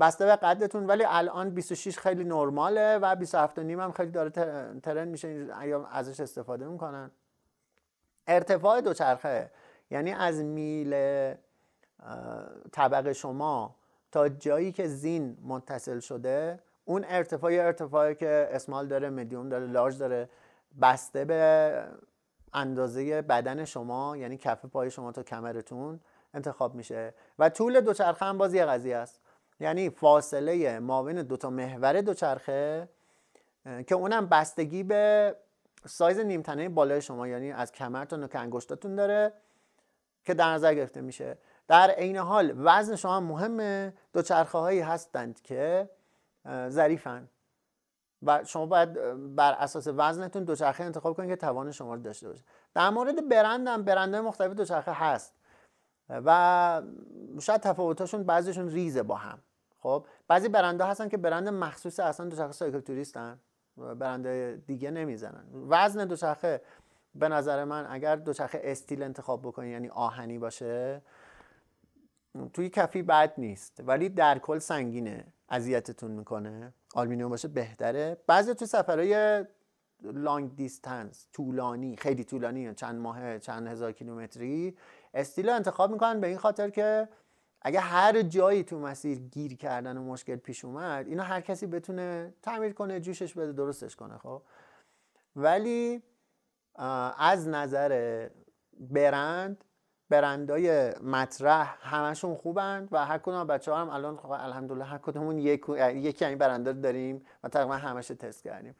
[0.00, 4.30] بسته به قدتون ولی الان 26 خیلی نرماله و 27 نیم هم خیلی داره
[4.80, 7.10] ترن میشه ایام ازش استفاده می‌کنن.
[8.26, 9.50] ارتفاع دوچرخه
[9.90, 10.94] یعنی از میل
[12.72, 13.76] طبق شما
[14.12, 19.98] تا جایی که زین متصل شده اون ارتفاع ارتفاعی که اسمال داره مدیوم داره لارج
[19.98, 20.28] داره
[20.80, 21.84] بسته به
[22.54, 26.00] اندازه بدن شما یعنی کف پای شما تا کمرتون
[26.34, 27.14] انتخاب میشه.
[27.38, 29.20] و طول دوچرخه هم باز یه قضیه است.
[29.60, 32.88] یعنی فاصله مابین دو تا محور دوچرخه
[33.86, 35.36] که اونم بستگی به
[35.86, 39.32] سایز نیمتنه بالای شما یعنی از کمر تا نوک انگشتاتون داره
[40.24, 41.38] که در نظر گرفته میشه.
[41.68, 43.94] در عین حال وزن شما مهمه.
[44.12, 45.88] دوچرخه هایی هستند که
[46.68, 47.28] ظریفن
[48.22, 48.92] و شما باید
[49.36, 52.42] بر اساس وزنتون دوچرخه انتخاب کنید که توان شما رو داشته باشه.
[52.74, 55.34] در مورد برند هم برندهای مختلف دوچرخه هست.
[56.08, 56.82] و
[57.40, 59.38] شاید تفاوتاشون بعضیشون ریزه با هم.
[59.78, 63.38] خب بعضی برندها هستن که برند مخصوص اصلا دوچرخه cycle tourist ان
[63.76, 64.26] برند
[64.66, 65.44] دیگه نمی‌زنن.
[65.68, 66.60] وزن دوچرخه
[67.14, 71.02] به نظر من اگر دوچرخه استیل انتخاب بکنی یعنی آهنی باشه
[72.52, 73.82] توی کفی بد نیست.
[73.86, 75.24] ولی در کل سنگینه.
[75.52, 78.16] اذیتتون می‌کنه؟ آلومینیوم باشه بهتره.
[78.26, 79.44] بعضی تو سفرهای
[80.02, 84.76] لانگ دیستنس طولانی خیلی طولانی چند ماه چند هزار کیلومتری
[85.14, 87.08] استیل انتخاب می‌کنن به این خاطر که
[87.62, 92.34] اگه هر جایی تو مسیر گیر کردن و مشکل پیش اومد اینا هر کسی بتونه
[92.42, 94.42] تعمیر کنه جوشش بده درستش کنه خب.
[95.36, 96.02] ولی
[97.18, 98.28] از نظر
[98.80, 99.64] برند
[100.12, 105.68] برندای مطرح همشون خوبند و هر کدوم بچه هم الان خب الحمدلله هر کدومون یک
[105.78, 108.74] یکی این برنده داریم و تقریبا همش تست کردیم.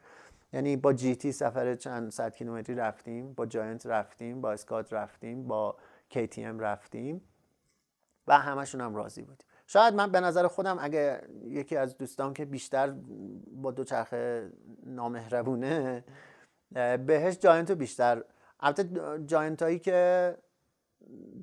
[0.53, 5.75] یعنی با GT سفر چند صد کیلومتری رفتیم با Giant رفتیم با Scott رفتیم با
[6.13, 7.21] KTM رفتیم
[8.27, 9.47] و همشون هم راضی بودیم.
[9.67, 12.93] شاید من به نظر خودم اگه یکی از دوستان که بیشتر
[13.51, 14.51] با دوچرخه
[14.85, 16.03] نامهربونه
[17.05, 18.23] بهش Giant رو بیشتر
[18.59, 18.89] البته
[19.25, 20.37] Giant هایی که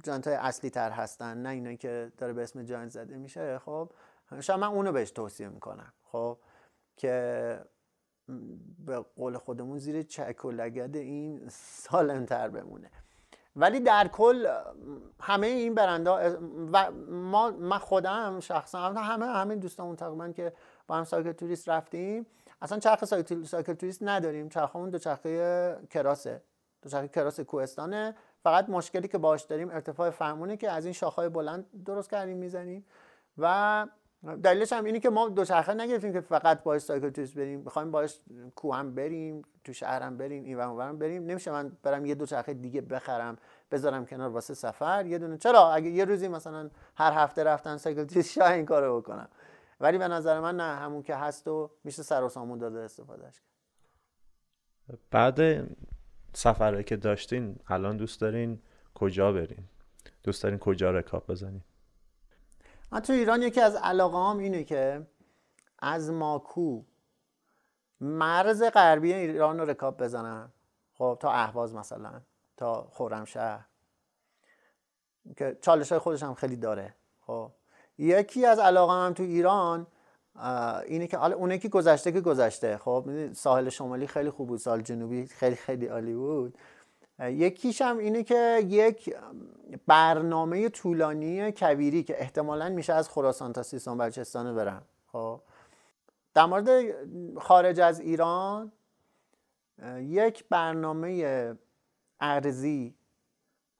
[0.02, 3.58] Giant های اصلی تر هستن نه اینایی که داره به اسم Giant زده میشه.
[3.58, 3.90] خب
[4.40, 5.92] شاید من اونو بهش توصیه می‌کنم.
[6.04, 6.38] خب
[6.96, 7.58] که
[8.86, 12.90] به قول خودمون زیر چک و لگد این سالمتر بمونه.
[13.56, 14.54] ولی در کل
[15.20, 16.10] همه این برنده
[16.72, 20.52] و ما من خودم شخصا همه همین دوستامون تقریبا که
[20.86, 22.26] با هم سایکل توریست رفتیم
[22.62, 24.48] اصلا چرخ سایکل, سایکل توریست نداریم.
[24.48, 26.42] چرخمون دو چرخه کراسه
[26.82, 28.14] دو چرخه کراس کوهستانه.
[28.42, 32.84] فقط مشکلی که باش داریم ارتفاع فرمونه که از این شاخهای بلند درست کردیم می‌زنیم.
[33.38, 33.86] و
[34.42, 38.20] دلیلش هم اینه که ما دوچرخه نگرفتیم که فقط باش سایکل توریست بریم بخوایم باش
[38.54, 41.26] کوهم بریم تو شهرم بریم این ورم بریم.
[41.26, 43.38] نمیشه من برم یه دوچرخه دیگه بخرم
[43.70, 45.06] بذارم کنار واسه سفر.
[45.06, 49.00] یه دونه چرا؟ اگه یه روزی مثلا هر هفته رفتن سایکل توریست شاید این کارو
[49.00, 49.28] بکنم.
[49.80, 53.42] ولی به نظر من نه همون که هست و میشه سر و سامون داده استفادهش
[55.10, 55.40] بعد
[56.32, 58.62] سفرهایی که داشتین الان دوست دارین
[58.94, 59.68] کجا برین؟
[60.22, 61.62] دوست دارین کجا رکاب بزنین؟
[62.92, 65.06] من تو ایران یکی از علاقه هم اینه که
[65.78, 66.82] از ماکو
[68.00, 70.52] مرز غربی ایران رو رکاب بزنم
[70.92, 72.20] خب تا اهواز مثلا
[72.56, 73.66] تا خورمشهر
[75.36, 76.94] که چالش های خودش هم خیلی داره.
[77.20, 77.52] خب
[77.98, 79.86] یکی از علاقه هم تو ایران
[80.86, 82.76] اینه که اونه که گذشته که گذشته.
[82.76, 86.58] خب ساحل شمالی خیلی خوب بود سال جنوبی خیلی خیلی عالی بود.
[87.20, 89.16] یکیش هم اینه که یک
[89.86, 95.40] برنامه طولانی کویری که احتمالا میشه از خراسان تا سیستان بلوچستان برم خب.
[96.34, 96.68] در مورد
[97.38, 98.72] خارج از ایران
[99.98, 101.54] یک برنامه
[102.20, 102.94] ارزی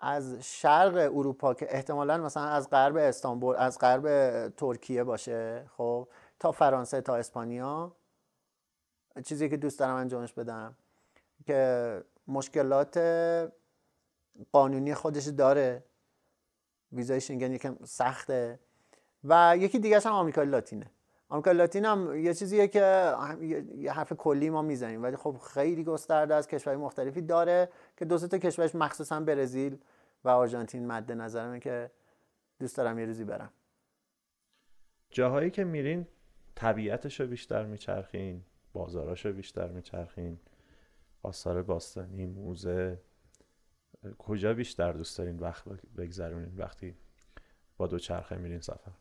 [0.00, 5.64] از شرق اروپا که احتمالا مثلا از غرب استانبول از غرب ترکیه باشه.
[5.76, 6.08] خب.
[6.40, 7.96] تا فرانسه تا اسپانیا.
[9.24, 10.76] چیزی که دوست دارم انجامش بدم
[11.46, 12.98] که مشکلات
[14.52, 15.84] قانونی خودش داره.
[16.92, 18.58] ویزای شنگن یکم سخته.
[19.24, 20.90] و یکی دیگه هم آمریکای لاتینه.
[21.28, 23.14] آمریکا لاتین هم یه چیزیه که
[23.76, 25.02] یه حرف کلی ما می‌زنیم.
[25.02, 29.78] ولی خب خیلی گسترده از کشورهای مختلفی داره که دو تا کشورش مخصوصا برزیل
[30.24, 31.90] و آرژانتین مد نظرمه که
[32.60, 33.50] دوست دارم یه روزی برم.
[35.10, 36.06] جاهایی که میرین
[36.54, 40.38] طبیعتش رو بیشتر میچرخین بازاراش رو بیشتر میچرخین.
[41.22, 42.98] آثار باستانی موزه.
[44.18, 45.64] کجا بیشتر دوست دارین وقت
[45.98, 46.96] بگذرونین وقتی
[47.76, 48.92] با دوچرخه میرین سفر؟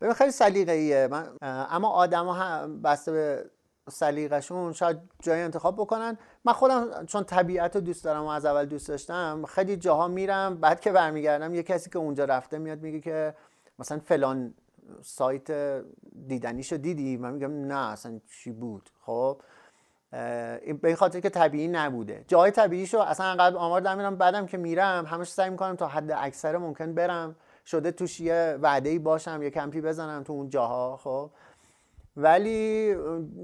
[0.00, 1.08] ببین خیلی سلیقه‌ایه.
[1.10, 3.50] من اما آدما هم بسته به
[3.88, 6.18] سلیقه‌شون شاید جای انتخاب بکنن.
[6.44, 10.60] من خودم چون طبیعت رو دوست دارم و از اول دوست داشتم خیلی جاها میرم
[10.60, 13.34] بعد که برمیگردم یه کسی که اونجا رفته میاد میگه که
[13.78, 14.54] مثلا فلان
[15.02, 15.50] سایت
[16.26, 19.40] دیدنیشو دیدی؟ من میگم نه اصلا چی بود؟ خب
[20.10, 22.24] به این خاطر که طبیعی نبوده.
[22.28, 26.10] جای طبیعیشو اصلا انقدر آمار در میرم بعدم که میرم همش سعی می‌کنم تا حد
[26.10, 27.36] اکثر ممکن برم.
[27.66, 31.30] شده توش یه وعده باشم یه کمپی بزنم تو اون جاها خب.
[32.16, 32.94] ولی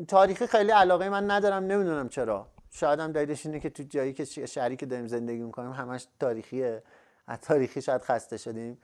[0.08, 2.46] تاریخی خیلی علاقه من ندارم نمی‌دونم چرا.
[2.70, 6.82] شاید هم دلیلش اینه که تو جایی که شهری که داریم زندگی می‌کنیم همش تاریخیه.
[7.26, 8.78] از تاریخی شاید خسته شدیم.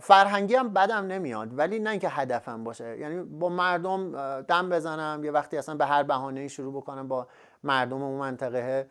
[0.00, 2.98] فرهنگی هم بدم نمیاد ولی نه اینکه هدفم باشه.
[2.98, 7.28] یعنی با مردم دم بزنم یه وقتی اصلا به هر بهانه شروع بکنم با
[7.64, 8.86] مردم اون منطقه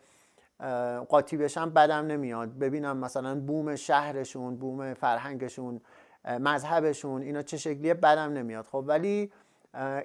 [1.08, 2.58] قاطی بشم بدم نمیاد.
[2.58, 5.80] ببینم مثلا بوم شهرشون بوم فرهنگشون
[6.24, 8.64] مذهبشون اینا چه شکلیه بدم نمیاد.
[8.64, 9.32] خب ولی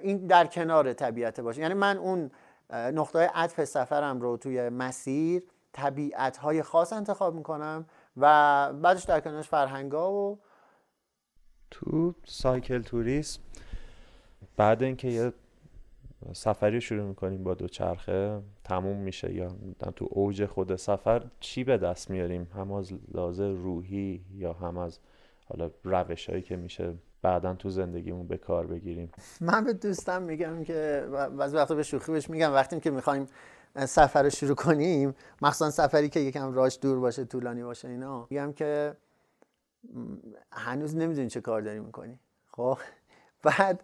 [0.02, 1.60] این در کنار طبیعت باشه.
[1.60, 2.30] یعنی من اون
[2.72, 7.86] نقطه عطف سفرم رو توی مسیر طبیعت های خاص انتخاب می‌کنم
[8.16, 10.38] و بعدش در کنارش فرهنگا و
[11.70, 13.40] تو سایکل توریسم
[14.56, 15.32] بعد اینکه یه
[16.32, 19.56] سفری شروع می‌کنیم با دوچرخه تموم میشه یا
[19.96, 24.98] تو اوج خود سفر چی به دست میاریم؟ هم از لازه روحی یا هم از
[25.48, 30.64] حالا روش هایی که میشه بعدا تو زندگیمون به کار بگیریم؟ من به دوستم میگم
[30.64, 33.26] که بعضی وقتا به شوخی بهش میگم وقتی که می‌خوایم
[33.76, 38.26] سفر رو شروع کنیم مخصوصا سفری که یکم راش دور باشه طولانی باشه اینا.
[38.30, 38.96] میگم که
[40.52, 42.18] هنوز نمی‌دونی چه کار داری می‌کنی.
[42.52, 42.78] خب
[43.42, 43.82] بعد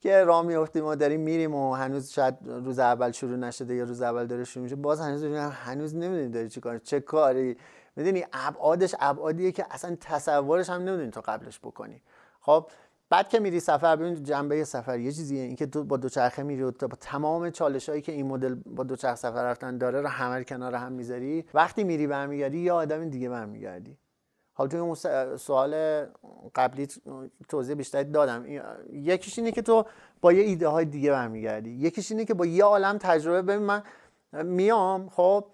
[0.00, 4.02] که راه میافتیم ما داریم میریم و هنوز شاید روز اول شروع نشده یا روز
[4.02, 7.56] اول داره شروع میشه باز هنوز هنوز نمی‌دونی داری چه کار چه کاری.
[7.96, 12.02] می‌دونی ابعادش ابعادیه که اصلا تصورش هم نمی‌دونی تو قبلش بکنی.
[12.40, 12.70] خب
[13.10, 16.70] بعد که میری سفر ببین جنبه سفر یه چیزیه اینکه تو با دوچرخه میری و
[16.70, 20.74] با تمام چالش هایی که این مدل با دوچرخه سفر رفتن داره رو همه کنار
[20.74, 21.44] هم می‌ذاری.
[21.54, 23.98] وقتی میری برمیگردی یا آدم دیگه برمیگردی.
[24.54, 24.94] حالا توی اون
[25.36, 26.04] سوال
[26.54, 26.88] قبلی
[27.48, 28.44] توضیح بیشتری دادم.
[28.92, 29.84] یکیش اینه که تو
[30.20, 31.70] با یه ایده های دیگه برمیگردی.
[31.70, 33.82] یکیش اینه که با یه عالم تجربه ببین من
[34.32, 35.44] میام خب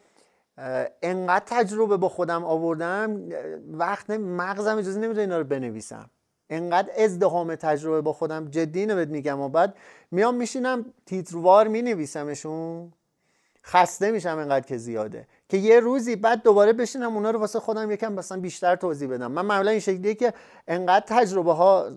[1.03, 3.29] انقدر تجربه با خودم آوردم
[3.73, 6.11] وقت مغزم اجازه نمیده اینا رو بنویسم.
[6.51, 9.75] انقدر ازدهام تجربه با خودم جدی اینو میگم و بعد
[10.11, 12.93] میام میشینم تیتروار مینویسمشون.
[13.65, 15.27] خسته میشم انقدر که زیاده.
[15.51, 19.33] که یه روزی بعد دوباره بشینم اونا رو واسه خودم یکم مثلا بیشتر توضیح بدم.
[19.33, 20.33] من معمولا این شکلیه که
[20.69, 21.91] انقدر تجربه ها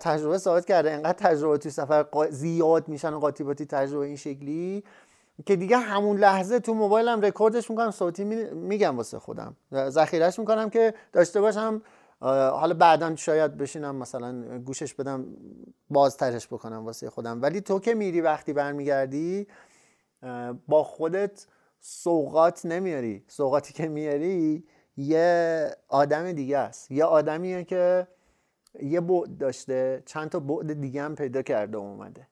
[0.00, 4.84] تجربه ثابت کرده انقدر تجربه توی سفر زیاد میشن و قاطی تجربه این شکلی
[5.46, 9.56] که دیگه همون لحظه تو موبایلم رکوردش می‌کنم صوتی میگم واسه خودم.
[9.88, 11.82] ذخیرش می‌کنم که داشته باشم
[12.20, 15.26] حالا بعدا شاید بشینم مثلا گوشش بدم
[15.90, 17.42] بازترش بکنم واسه خودم.
[17.42, 19.46] ولی تو که میری وقتی برمیگردی
[20.68, 21.46] با خودت
[21.86, 23.24] سوقات نمیاری.
[23.28, 24.64] سوقاتی که میاری
[24.96, 26.90] یه آدم دیگه است.
[26.90, 28.08] یه آدمیه که
[28.82, 32.28] یه بعد داشته چند تا بعد دیگه هم پیدا کرده و اومده.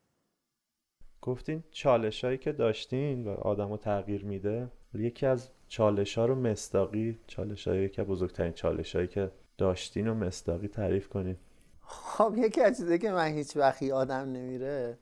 [1.23, 6.35] گفتین چالش هایی که داشتین و آدم رو تغییر میده یکی از چالش ها رو
[6.35, 11.37] مستاقی چالش هایی که بزرگترین چالش هایی که داشتین و مستاقی تعریف کنین.
[11.81, 14.99] خب یکی از چیزایی که من هیچ وقتی آدم نمیره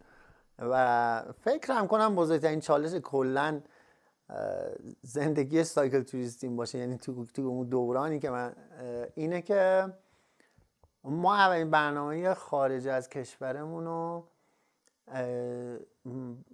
[0.59, 3.61] و فکرم کنم بزرگترین چالش کلا
[5.03, 8.55] زندگی سایکل توریستیم باشه یعنی تو, تو اون دورانی که من
[9.15, 9.93] اینه که
[11.05, 14.29] ما اولین برنامه خارج از کشورمون رو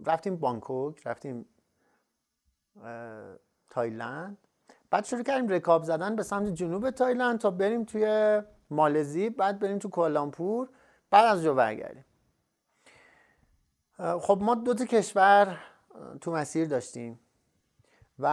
[0.06, 1.46] رفتیم بانکوک رفتیم
[3.70, 4.38] تایلند.
[4.90, 9.78] بعد شروع کردیم رکاب زدن به سمت جنوب تایلند تا بریم توی مالزی بعد بریم
[9.78, 10.68] تو کوالالامپور
[11.10, 12.04] بعد از اونجا برگردیم.
[13.98, 15.58] خب ما دو تا کشور
[16.20, 17.20] تو مسیر داشتیم.
[18.18, 18.26] و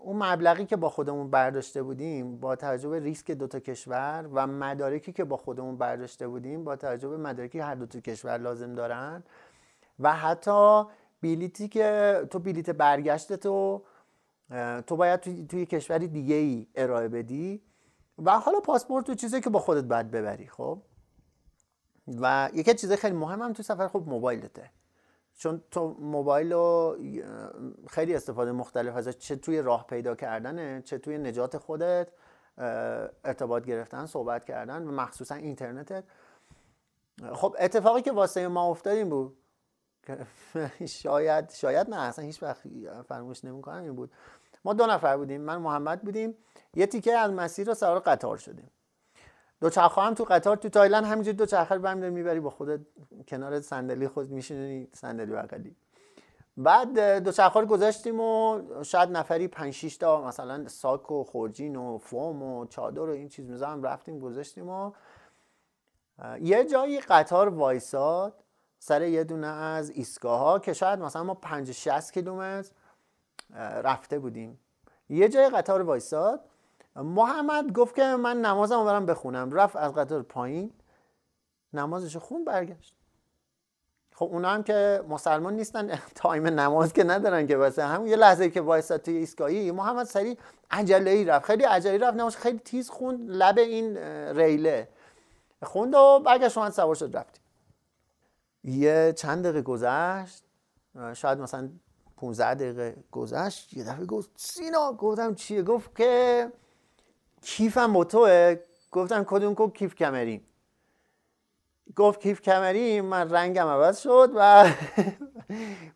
[0.00, 4.46] اون مبلغی که با خودمون برداشته بودیم با توجه به ریسک دو تا کشور و
[4.46, 8.74] مدارکی که با خودمون برداشته بودیم با توجه به مدارکی هر دو تا کشور لازم
[8.74, 9.22] دارن
[10.00, 10.84] و حتی
[11.20, 13.82] بیلیتی که تو بیلیت برگشت تو
[14.86, 17.62] تو باید توی, توی کشوری دیگه ای ارائه بدی
[18.18, 20.82] و حالا پاسپورت تو چیزی که با خودت باید ببری خب؟
[22.20, 24.70] و یکی چیز خیلی مهم هم تو سفر خب موبایلته.
[25.36, 26.96] چون تو موبایل رو
[27.88, 32.08] خیلی استفاده مختلف ازش چه توی راه پیدا کردنه چه توی نجات خودت
[33.24, 36.04] ارتباط گرفتن صحبت کردن و مخصوصا اینترنتت.
[37.32, 39.36] خب اتفاقی که واسه ما افتاد این بود
[41.02, 42.62] شاید شاید نه اصلا هیچ وقت
[43.08, 44.12] فراموش نمی‌کنم این بود.
[44.64, 46.34] ما دو نفر بودیم من محمد بودیم.
[46.74, 48.70] یه تیکه از مسیر رو سوار قطار شدیم.
[49.60, 52.80] دوچرخه هم تو قطار تو تایلند همینجور دوچرخه رو برمیداری می‌بری با خودت
[53.28, 55.76] کنار صندلی خود میشینی صندلی بغلی.
[56.56, 61.98] بعد دوچرخه رو گذاشتیم و شاید نفری 5 6 تا مثلا ساک و خورجین و
[61.98, 64.92] فوم و چادر و این چیز میزام رفتیم گذاشتیم و
[66.40, 68.34] یه جایی قطار وایساد
[68.78, 72.70] سر یه دونه از ایستگاه ها که شاید مثلا ما 50 60 کیلومتر
[73.82, 74.60] رفته بودیم.
[75.08, 76.40] یه جای قطار وایساد
[76.96, 79.52] محمد گفت که من نمازم برم بخونم.
[79.52, 80.72] رفت از قطار پایین.
[81.72, 82.96] نمازش خوند برگشت.
[84.14, 88.50] خب اونا هم که مسلمان نیستن تایم نماز که ندارن که واسه همون یه لحظه
[88.50, 90.38] که وایساد توی ایستگاهی محمد سریع
[90.70, 91.46] عجله ای رفت.
[91.46, 92.16] خیلی عجله رفت.
[92.16, 93.30] نماز خیلی تیز خوند.
[93.30, 93.96] لب این
[94.36, 94.88] ریله
[95.62, 97.42] خوند و برگشت اومد سوار شد رفتیم.
[98.64, 100.44] یه چند دقیقه گذشت.
[101.12, 101.68] شاید مثلا
[102.16, 103.74] 15 دقیقه گذشت.
[103.74, 106.52] یه دفعه گفت سینا گفتم چیه؟ گفت که
[107.46, 108.56] کیفم با توه؟
[108.92, 110.46] گفتم کدوم کو کیف کمریم
[111.96, 114.70] گفت کیف کمری من رنگم عوض شد و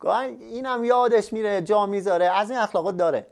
[0.41, 3.27] اینم یادش میره جا می‌ذاره از این اخلاقات داره.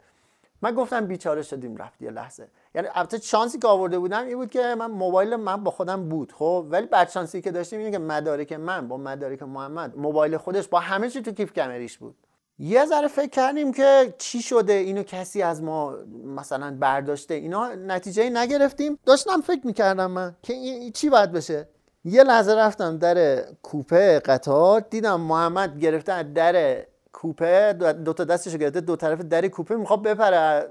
[0.62, 2.48] من گفتم بیچاره شدیم رفت یه لحظه.
[2.74, 6.32] یعنی البته شانسی که آورده بودم این بود که من موبایل من با خودم بود
[6.32, 10.68] خب؟ ولی بعد شانسی که داشتیم اینه که مدارک من با مدارک محمد موبایل خودش
[10.68, 12.16] با همه چی تو کیف کمریش بود.
[12.58, 15.94] یه ذره فکر کردیم که چی شده؟ اینو کسی از ما
[16.24, 18.98] مثلا برداشته؟ اینا نتیجه نگرفتیم.
[19.06, 21.68] داشتم فکر می‌کردم من که این چی باید بشه؟
[22.04, 27.72] یه لحظه رفتم در کوپه قطار دیدم محمد گرفته از در کوپه
[28.04, 30.68] دو تا دستش گرفته دو طرف در کوپه می‌خواد بپره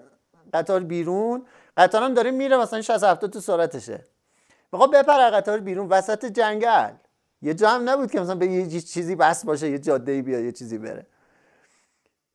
[0.53, 1.45] قطار بیرون.
[1.77, 4.05] قطار هم داره میره مثلا 60 70 تو سرعتشه.
[4.71, 6.91] می‌خواد بپره قطار بیرون وسط جنگل.
[7.41, 10.43] یه جا هم نبود که مثلا به یه چیزی بس باشه یه جاده ای بیاد
[10.43, 11.05] یه چیزی بره.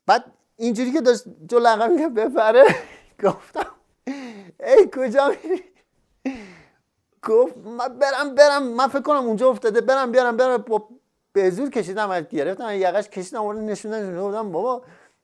[0.07, 0.24] بعد
[0.57, 2.64] اینجوری که داشت جو لقم میگه بپره
[3.24, 3.66] گفتم
[4.61, 5.62] ای کجا میری؟
[7.28, 10.88] گفت من برم برم من فکر کنم اونجا افتاده برم بیارم برم با
[11.32, 14.82] به زور کشیدم از گرفتم یقش کشیدم اون نشوندن گفتم بابا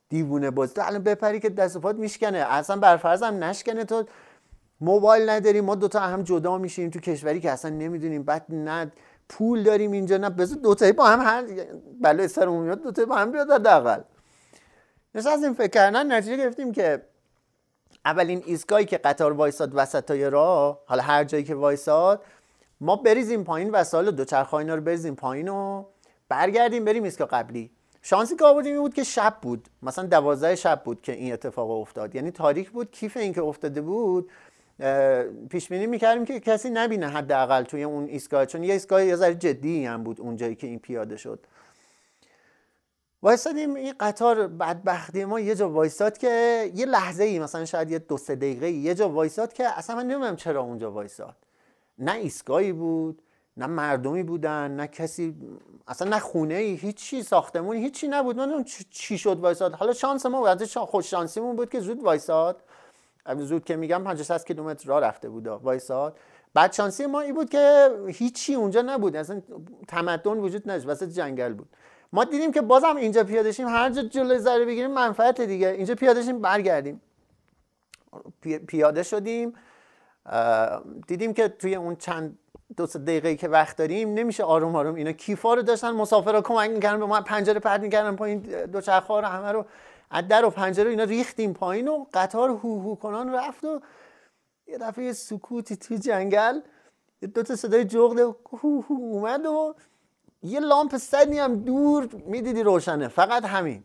[0.09, 2.37] دیوونه باز تو الان بپری که دست پات میشکنه.
[2.37, 4.03] اصلا برفرضم نشکنه تو.
[4.81, 8.23] موبایل نداریم ما دوتا هم جدا میشیم تو کشوری که اصلا نمی‌دونیم.
[8.23, 8.91] بعد نه
[9.29, 11.45] پول داریم اینجا نه بذار دوتایی با هم هر
[12.01, 14.01] بلای سرمون میاد دوتایی با هم بیاد حداقل.
[15.15, 17.01] این فکر کردن نتیجه گرفتیم که
[18.05, 22.21] اولین ایستگاهی که قطار وایساد وسطای راه حالا هر جایی که وایساد
[22.81, 25.85] ما بریزیم پایین وسایل دوچرخه اینا رو بریزیم پایین و
[26.29, 27.71] برگردیم بریم ایستگاه قبلی.
[28.01, 29.67] شانسی که آوردیم این بود که شب بود.
[29.83, 32.15] مثلا دوازده شب بود که این اتفاق افتاد.
[32.15, 34.31] یعنی تاریک بود کیف این که افتاده بود
[35.49, 38.45] پیش بینی می‌کردیم که کسی نبینه حداقل توی اون ایستگاه.
[38.45, 41.39] چون یه ایستگاه یه ذره جدی هم بود اونجایی که این پیاده شد.
[43.23, 47.99] وایستادیم این قطار بدبختی ما یه جا وایستاد که یه لحظه ای مثلا شاید یه
[47.99, 51.35] دو سه دقیقه یه جا وایستاد که اصلا من نمی‌دونم چرا اونجا وایستاد
[51.97, 53.21] نه ایستگاهی بود
[53.57, 55.35] نه مردمی بودن نه کسی
[55.87, 58.37] اصلا نه خونه ای هیچی ساختمونی هیچی نبود.
[58.37, 59.73] من چی شد وایساد.
[59.73, 62.63] حالا شانس ما بود خوش شانسیمون بود که زود وایساد.
[63.37, 66.17] زود که میگم 500 کیلومتر راه رفته بود وایساد.
[66.53, 69.15] بعد شانسی ما این بود که هیچی اونجا نبود.
[69.15, 69.41] اصلا
[69.87, 71.69] تمدن وجود نداشت وسط جنگل بود.
[72.13, 75.67] ما دیدیم که بازم اینجا پیاده شیم هر جا جلوی ذره بگیریم منفعت دیگه.
[75.67, 77.01] اینجا پیاده شیم برگردیم.
[78.67, 79.53] پیاده شدیم.
[81.07, 82.37] دیدیم که توی اون چند
[82.77, 86.69] دو سه دقیقه که وقت داریم نمیشه آروم آروم اینا کیفا رو داشتن مسافرا کمک
[86.69, 89.65] می‌کردن به ما پنجره پرت می‌کردن پایین دو چرخ رو همه رو
[90.11, 93.81] از در و پنجره اینا ریختیم پایین و قطار هو هو کنان رفت و
[94.67, 96.59] یه دفعه سکوتی توی جنگل
[97.33, 99.75] دو تا صدای جغد هو هو اومد و
[100.41, 103.07] یه لامپ صدی هم دور می‌دیدی روشنه.
[103.07, 103.83] فقط همین.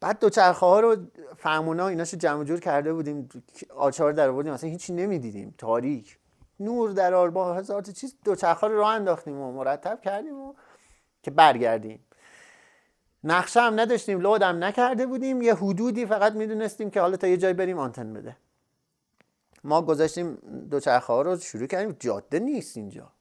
[0.00, 0.96] بعد دو چرخه ها رو
[1.36, 3.28] فهمونا ایناشو جمع جور کرده بودیم
[3.76, 5.54] آچار در آوردیم اصلا هیچی نمی‌دیدیم.
[5.58, 6.18] تاریک.
[6.60, 10.54] نور در آر با هزار چیز دو چرخه رو راه انداختیم و مرتب کردیم و
[11.22, 12.04] که برگردیم.
[13.24, 15.42] نقشه هم نداشتیم لود هم نکرده بودیم.
[15.42, 18.36] یه حدودی فقط می‌دونستیم که حالا تا یه جای بریم آنتن بده.
[19.64, 20.34] ما گذاشتیم
[20.70, 21.96] دو چرخه ها رو شروع کردیم.
[22.00, 23.12] جاده نیست اینجا.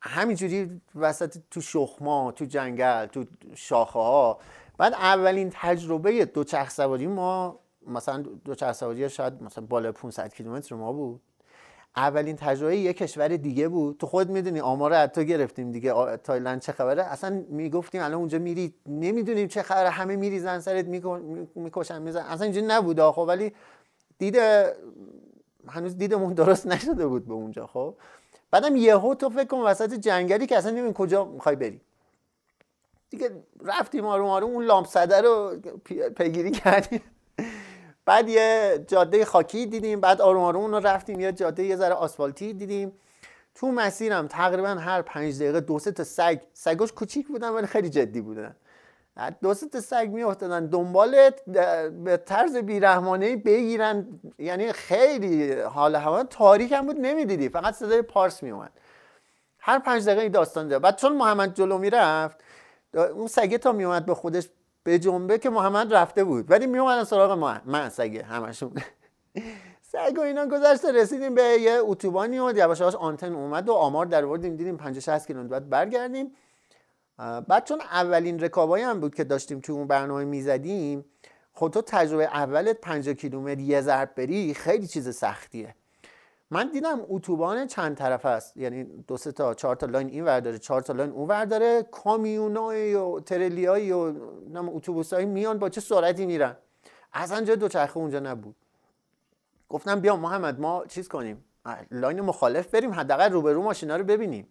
[0.00, 3.24] همینجوری وسط تو شخما تو جنگل تو
[3.54, 4.38] شاخه ها
[4.78, 10.92] بعد اولین تجربه دوچرخ سواری ما مثلا دوچرخ سواری شاید مثلا بالا 500 کیلومتر ما
[10.92, 11.20] بود.
[11.96, 13.98] اولین تجربه یه کشور دیگه بود.
[13.98, 16.16] تو خود می‌دونی آمار از تو گرفتیم دیگه.
[16.16, 19.90] تایلند چه خبره؟ اصلا می‌گفتیم الان اونجا میری نمی‌دونیم چه خبره.
[19.90, 20.86] همه میریزن سرت
[21.54, 23.52] می‌کشن میزن اصلا اینجوری نبود خب ولی
[24.18, 24.76] دیده
[25.68, 27.94] هنوز دیدمون درست نشده بود به اونجا خب.
[28.50, 31.80] بعدم یهو تو فکر کن وسط جنگلی که اصلا نمی‌دونی کجا می‌خوای بری.
[33.10, 33.30] دیگه
[33.64, 35.56] رفتیم آروم آروم اون لامپ صده رو
[36.16, 37.02] پیگیری کردیم.
[38.04, 42.52] بعد یه جاده خاکی دیدیم بعد آروم آروم رو رفتیم یه جاده یه ذره آسفالتی
[42.52, 42.92] دیدیم.
[43.54, 47.90] تو مسیرم تقریبا هر پنج دقیقه دو سه تا سگ سگاش کوچیک بودن ولی خیلی
[47.90, 48.56] جدی بودن.
[49.42, 50.66] دو سه تا سگ میافتادن.
[50.66, 51.44] دنبالت
[52.04, 54.20] به طرز بیرحمانه بگیرن.
[54.38, 57.48] یعنی خیلی حال هوا تاریک هم بود نمی‌دیدی.
[57.48, 58.70] فقط صدای پارس میومد
[59.58, 62.36] هر پنج دقیقه این داستان داره بعد چون محمد جلو می‌رفت
[62.94, 64.48] اون سگه تا میومد به خودش
[64.82, 66.50] به جنبه که محمد رفته بود.
[66.50, 68.72] ولی میومدن سراغ ما من سگه همشون.
[69.92, 74.24] سگ و اینا گذشته رسیدیم به یه اتوبانی و یواش آنتن اومد و آمار در
[74.24, 74.56] آوردیم.
[74.56, 76.32] دیدیم 50 60 کیلومتر بعد برگردیم.
[77.18, 81.04] بعد چون اولین رکابایی هم بود که داشتیم تو اون برنامه می‌زدیم
[81.54, 85.74] خب تو تجربه اولت 50 کیلومتر یه ضرب بری خیلی چیز سختیه.
[86.50, 88.56] من دیدم اتوبان چند طرف است.
[88.56, 91.44] یعنی دو سه تا چهار تا line این ور داره چهار تا line اون ور
[91.44, 91.82] داره.
[91.82, 94.14] کامیونای و تریلیای و
[94.54, 96.56] اتوبوسایی میان با چه سرعتی میرن.
[97.12, 98.56] اصلا جای دوچرخه اونجا نبود.
[99.68, 101.44] گفتم بیا محمد ما چیز کنیم؟
[101.90, 104.48] line مخالف بریم حداقل روبرو ماشینا رو ببینیم.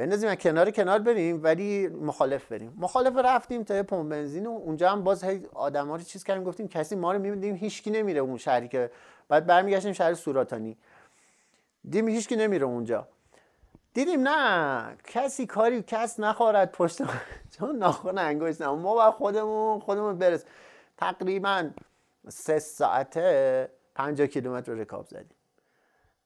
[0.00, 2.74] بندازیم کنار کنار بریم ولی مخالف بریم.
[2.76, 6.68] مخالف رفتیم تا پمپ بنزین و اونجا هم باز هی آدما رو چیز کردیم گفتیم
[6.68, 8.90] کسی ما رو می‌بینیم هیچکی نمیره اون شهری که
[9.28, 10.76] بعد برمیگشتیم شهر سوراتانی.
[11.84, 13.08] دیدیم هیچکی نمیره اونجا.
[13.94, 17.02] دیدیم نه کسی کاری کس نخورد پشت
[17.58, 20.44] چون ناخن انگشت ما با خودمون خودمون برس.
[20.96, 21.70] تقریبا
[22.28, 25.36] سه ساعته 50 کیلومتر رکاب زدیم.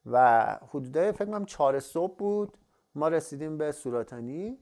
[0.06, 2.58] و حدوده فکر کنم چهار صبح بود.
[2.94, 4.58] ما رسیدیم به سوراتانی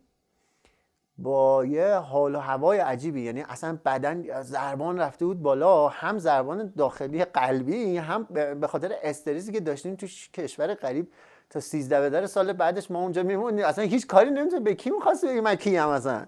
[1.18, 3.22] با یه حال و هوای عجیبی.
[3.22, 8.24] یعنی اصلا بدن زربان رفته بود بالا هم زربان داخلی قلبی هم
[8.60, 11.12] به خاطر استرسی که داشتیم تو کشور قریب
[11.50, 15.24] تا 13 بدر سال بعدش ما اونجا میمونیم اصلا هیچ کاری نمی‌تونه به کی می‌خواست
[15.24, 16.26] بگی من کیم اصلا؟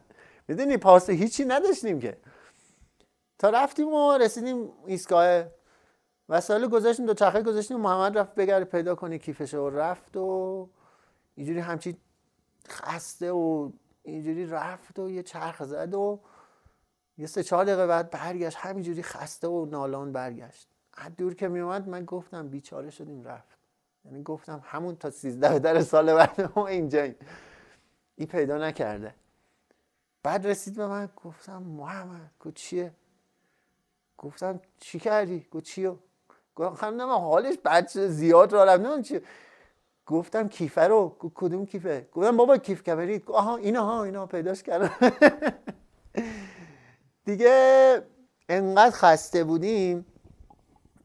[0.49, 2.17] می‌دونی پاس هیچی نداشتیم که.
[3.39, 5.45] تا رفتیم و رسیدیم ایستگاه.
[6.29, 10.69] وسایل گذاشتیم دو چرخه گذاشتیم محمد رفت بگرد پیدا کنه کیفش و رفت و
[11.35, 11.97] اینجوری همچی
[12.69, 13.71] خسته و
[14.03, 16.21] اینجوری رفت و یه چرخ زد و
[17.19, 20.69] یه سه چهار دقیقه بعد برگشت همینجوری خسته و نالان برگشت.
[20.93, 23.59] از دور که میومد من گفتم بیچاره شدیم رفت.
[24.05, 27.17] یعنی گفتم همون تا سیزده در سال بعد ما اینجاییم.
[28.17, 29.15] این پیدا نکرده.
[30.23, 32.93] بعد رسید به من گفتم محمد گو چیه؟
[34.19, 35.97] گفتم چی کردی؟ گو چیو؟
[36.57, 39.03] گفتم نه حالش بچه زیاد را رفت.
[39.03, 39.21] چی
[40.07, 44.91] گفتم کیفه رو کدوم کیفه؟ گفتم بابا کیف کبرید آها اینا ها اینا پیداش کردم
[47.27, 48.03] دیگه
[48.49, 50.07] انقدر خسته بودیم.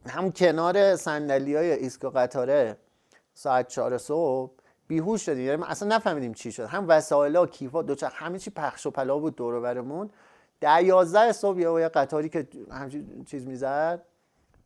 [0.05, 2.77] هم کنار صندلی های ایستگاه قطاره
[3.33, 4.51] ساعت چهار صبح
[4.87, 5.45] بیهوش شدیم.
[5.45, 6.63] یعنی اصلا نفهمیدیم چی شد.
[6.63, 10.09] هم وسایل ها کیفا دوچرخه همه چی پخش و پلا بود دور برمون.
[10.61, 14.01] در یازده صبح یه قطاری که همچین چیز می‌زد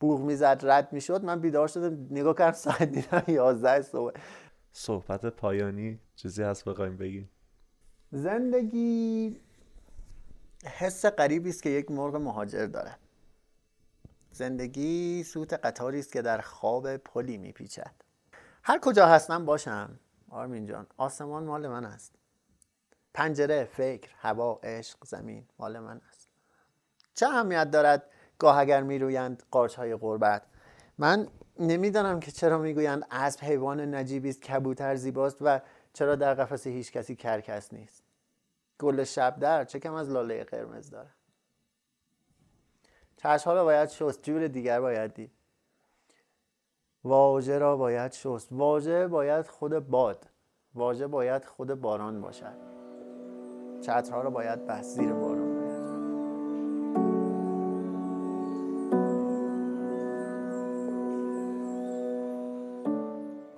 [0.04, 4.20] بوق می‌زد رد می‌شد من بیدار شدم نگاه کردم ساعت دیدم 11 صبح.
[4.72, 7.30] صحبت پایانی چیزی هست بخوایم بگیم؟
[8.12, 9.38] زندگی
[10.66, 12.96] حس غریبی است که یک مرغ مهاجر داره.
[14.32, 17.94] زندگی سوت قطاری است که در خواب پلی میپیچد.
[18.64, 20.00] هر کجا هستم باشم.
[20.30, 22.16] آرمین جان آسمان مال من است.
[23.14, 26.30] پنجره فکر هوا عشق زمین مال من است.
[27.14, 30.42] چه اهمیت دارد؟ گاه اگر میرویند قارچ های قربت
[30.98, 31.28] من
[31.60, 35.60] نمی‌دانم که چرا می‌گویند اسب حیوان نجیبی است کبوتر زیباست و
[35.94, 38.04] چرا در قفس هیچ کسی کرکس نیست.
[38.80, 41.10] گل شب در چه کم از لاله قرمز داره
[43.18, 45.32] چشم ها باید شست جور دیگر باید دید.
[47.04, 48.48] واژه را باید شست.
[48.52, 50.30] واژه باید خود باد.
[50.76, 52.58] واژه باید خود باران باشد.
[53.82, 55.33] چترها را باید بست زیر باران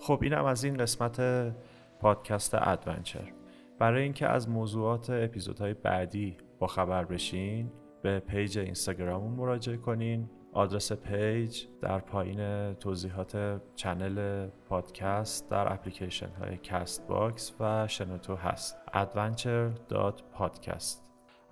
[0.06, 1.22] خب اینم از این قسمت
[2.00, 3.34] پادکست adventure.
[3.80, 10.30] برای اینکه از موضوعات اپیزودهای بعدی با خبر بشین به page اینستاگراممون مراجعه کنین.
[10.54, 18.78] آدرس page در پایین توضیحات channel پادکست در اپلیکیشن های کست باکس و شنوتو هست.
[18.88, 20.98] adventure.podcast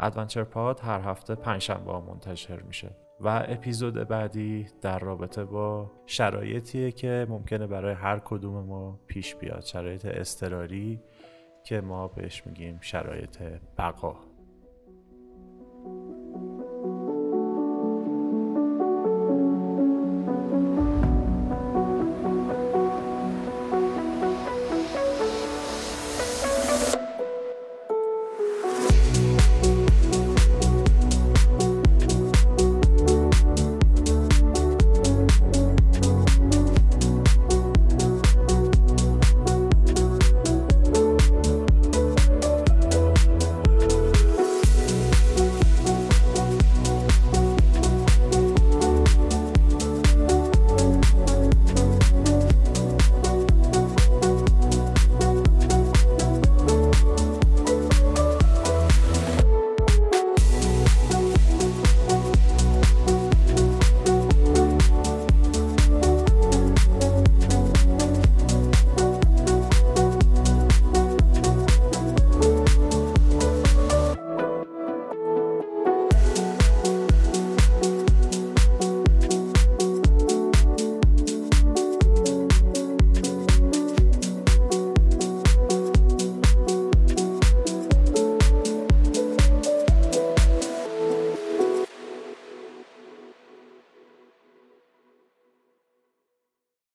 [0.02, 3.03] adventure pod هر هفته پنجشنبه منتشر میشه.
[3.24, 9.62] و اپیزود بعدی در رابطه با شرایطیه که ممکنه برای هر کدوم ما پیش بیاد.
[9.62, 11.02] شرایط اضطراری
[11.64, 13.38] که ما بهش میگیم شرایط
[13.78, 14.33] بقا.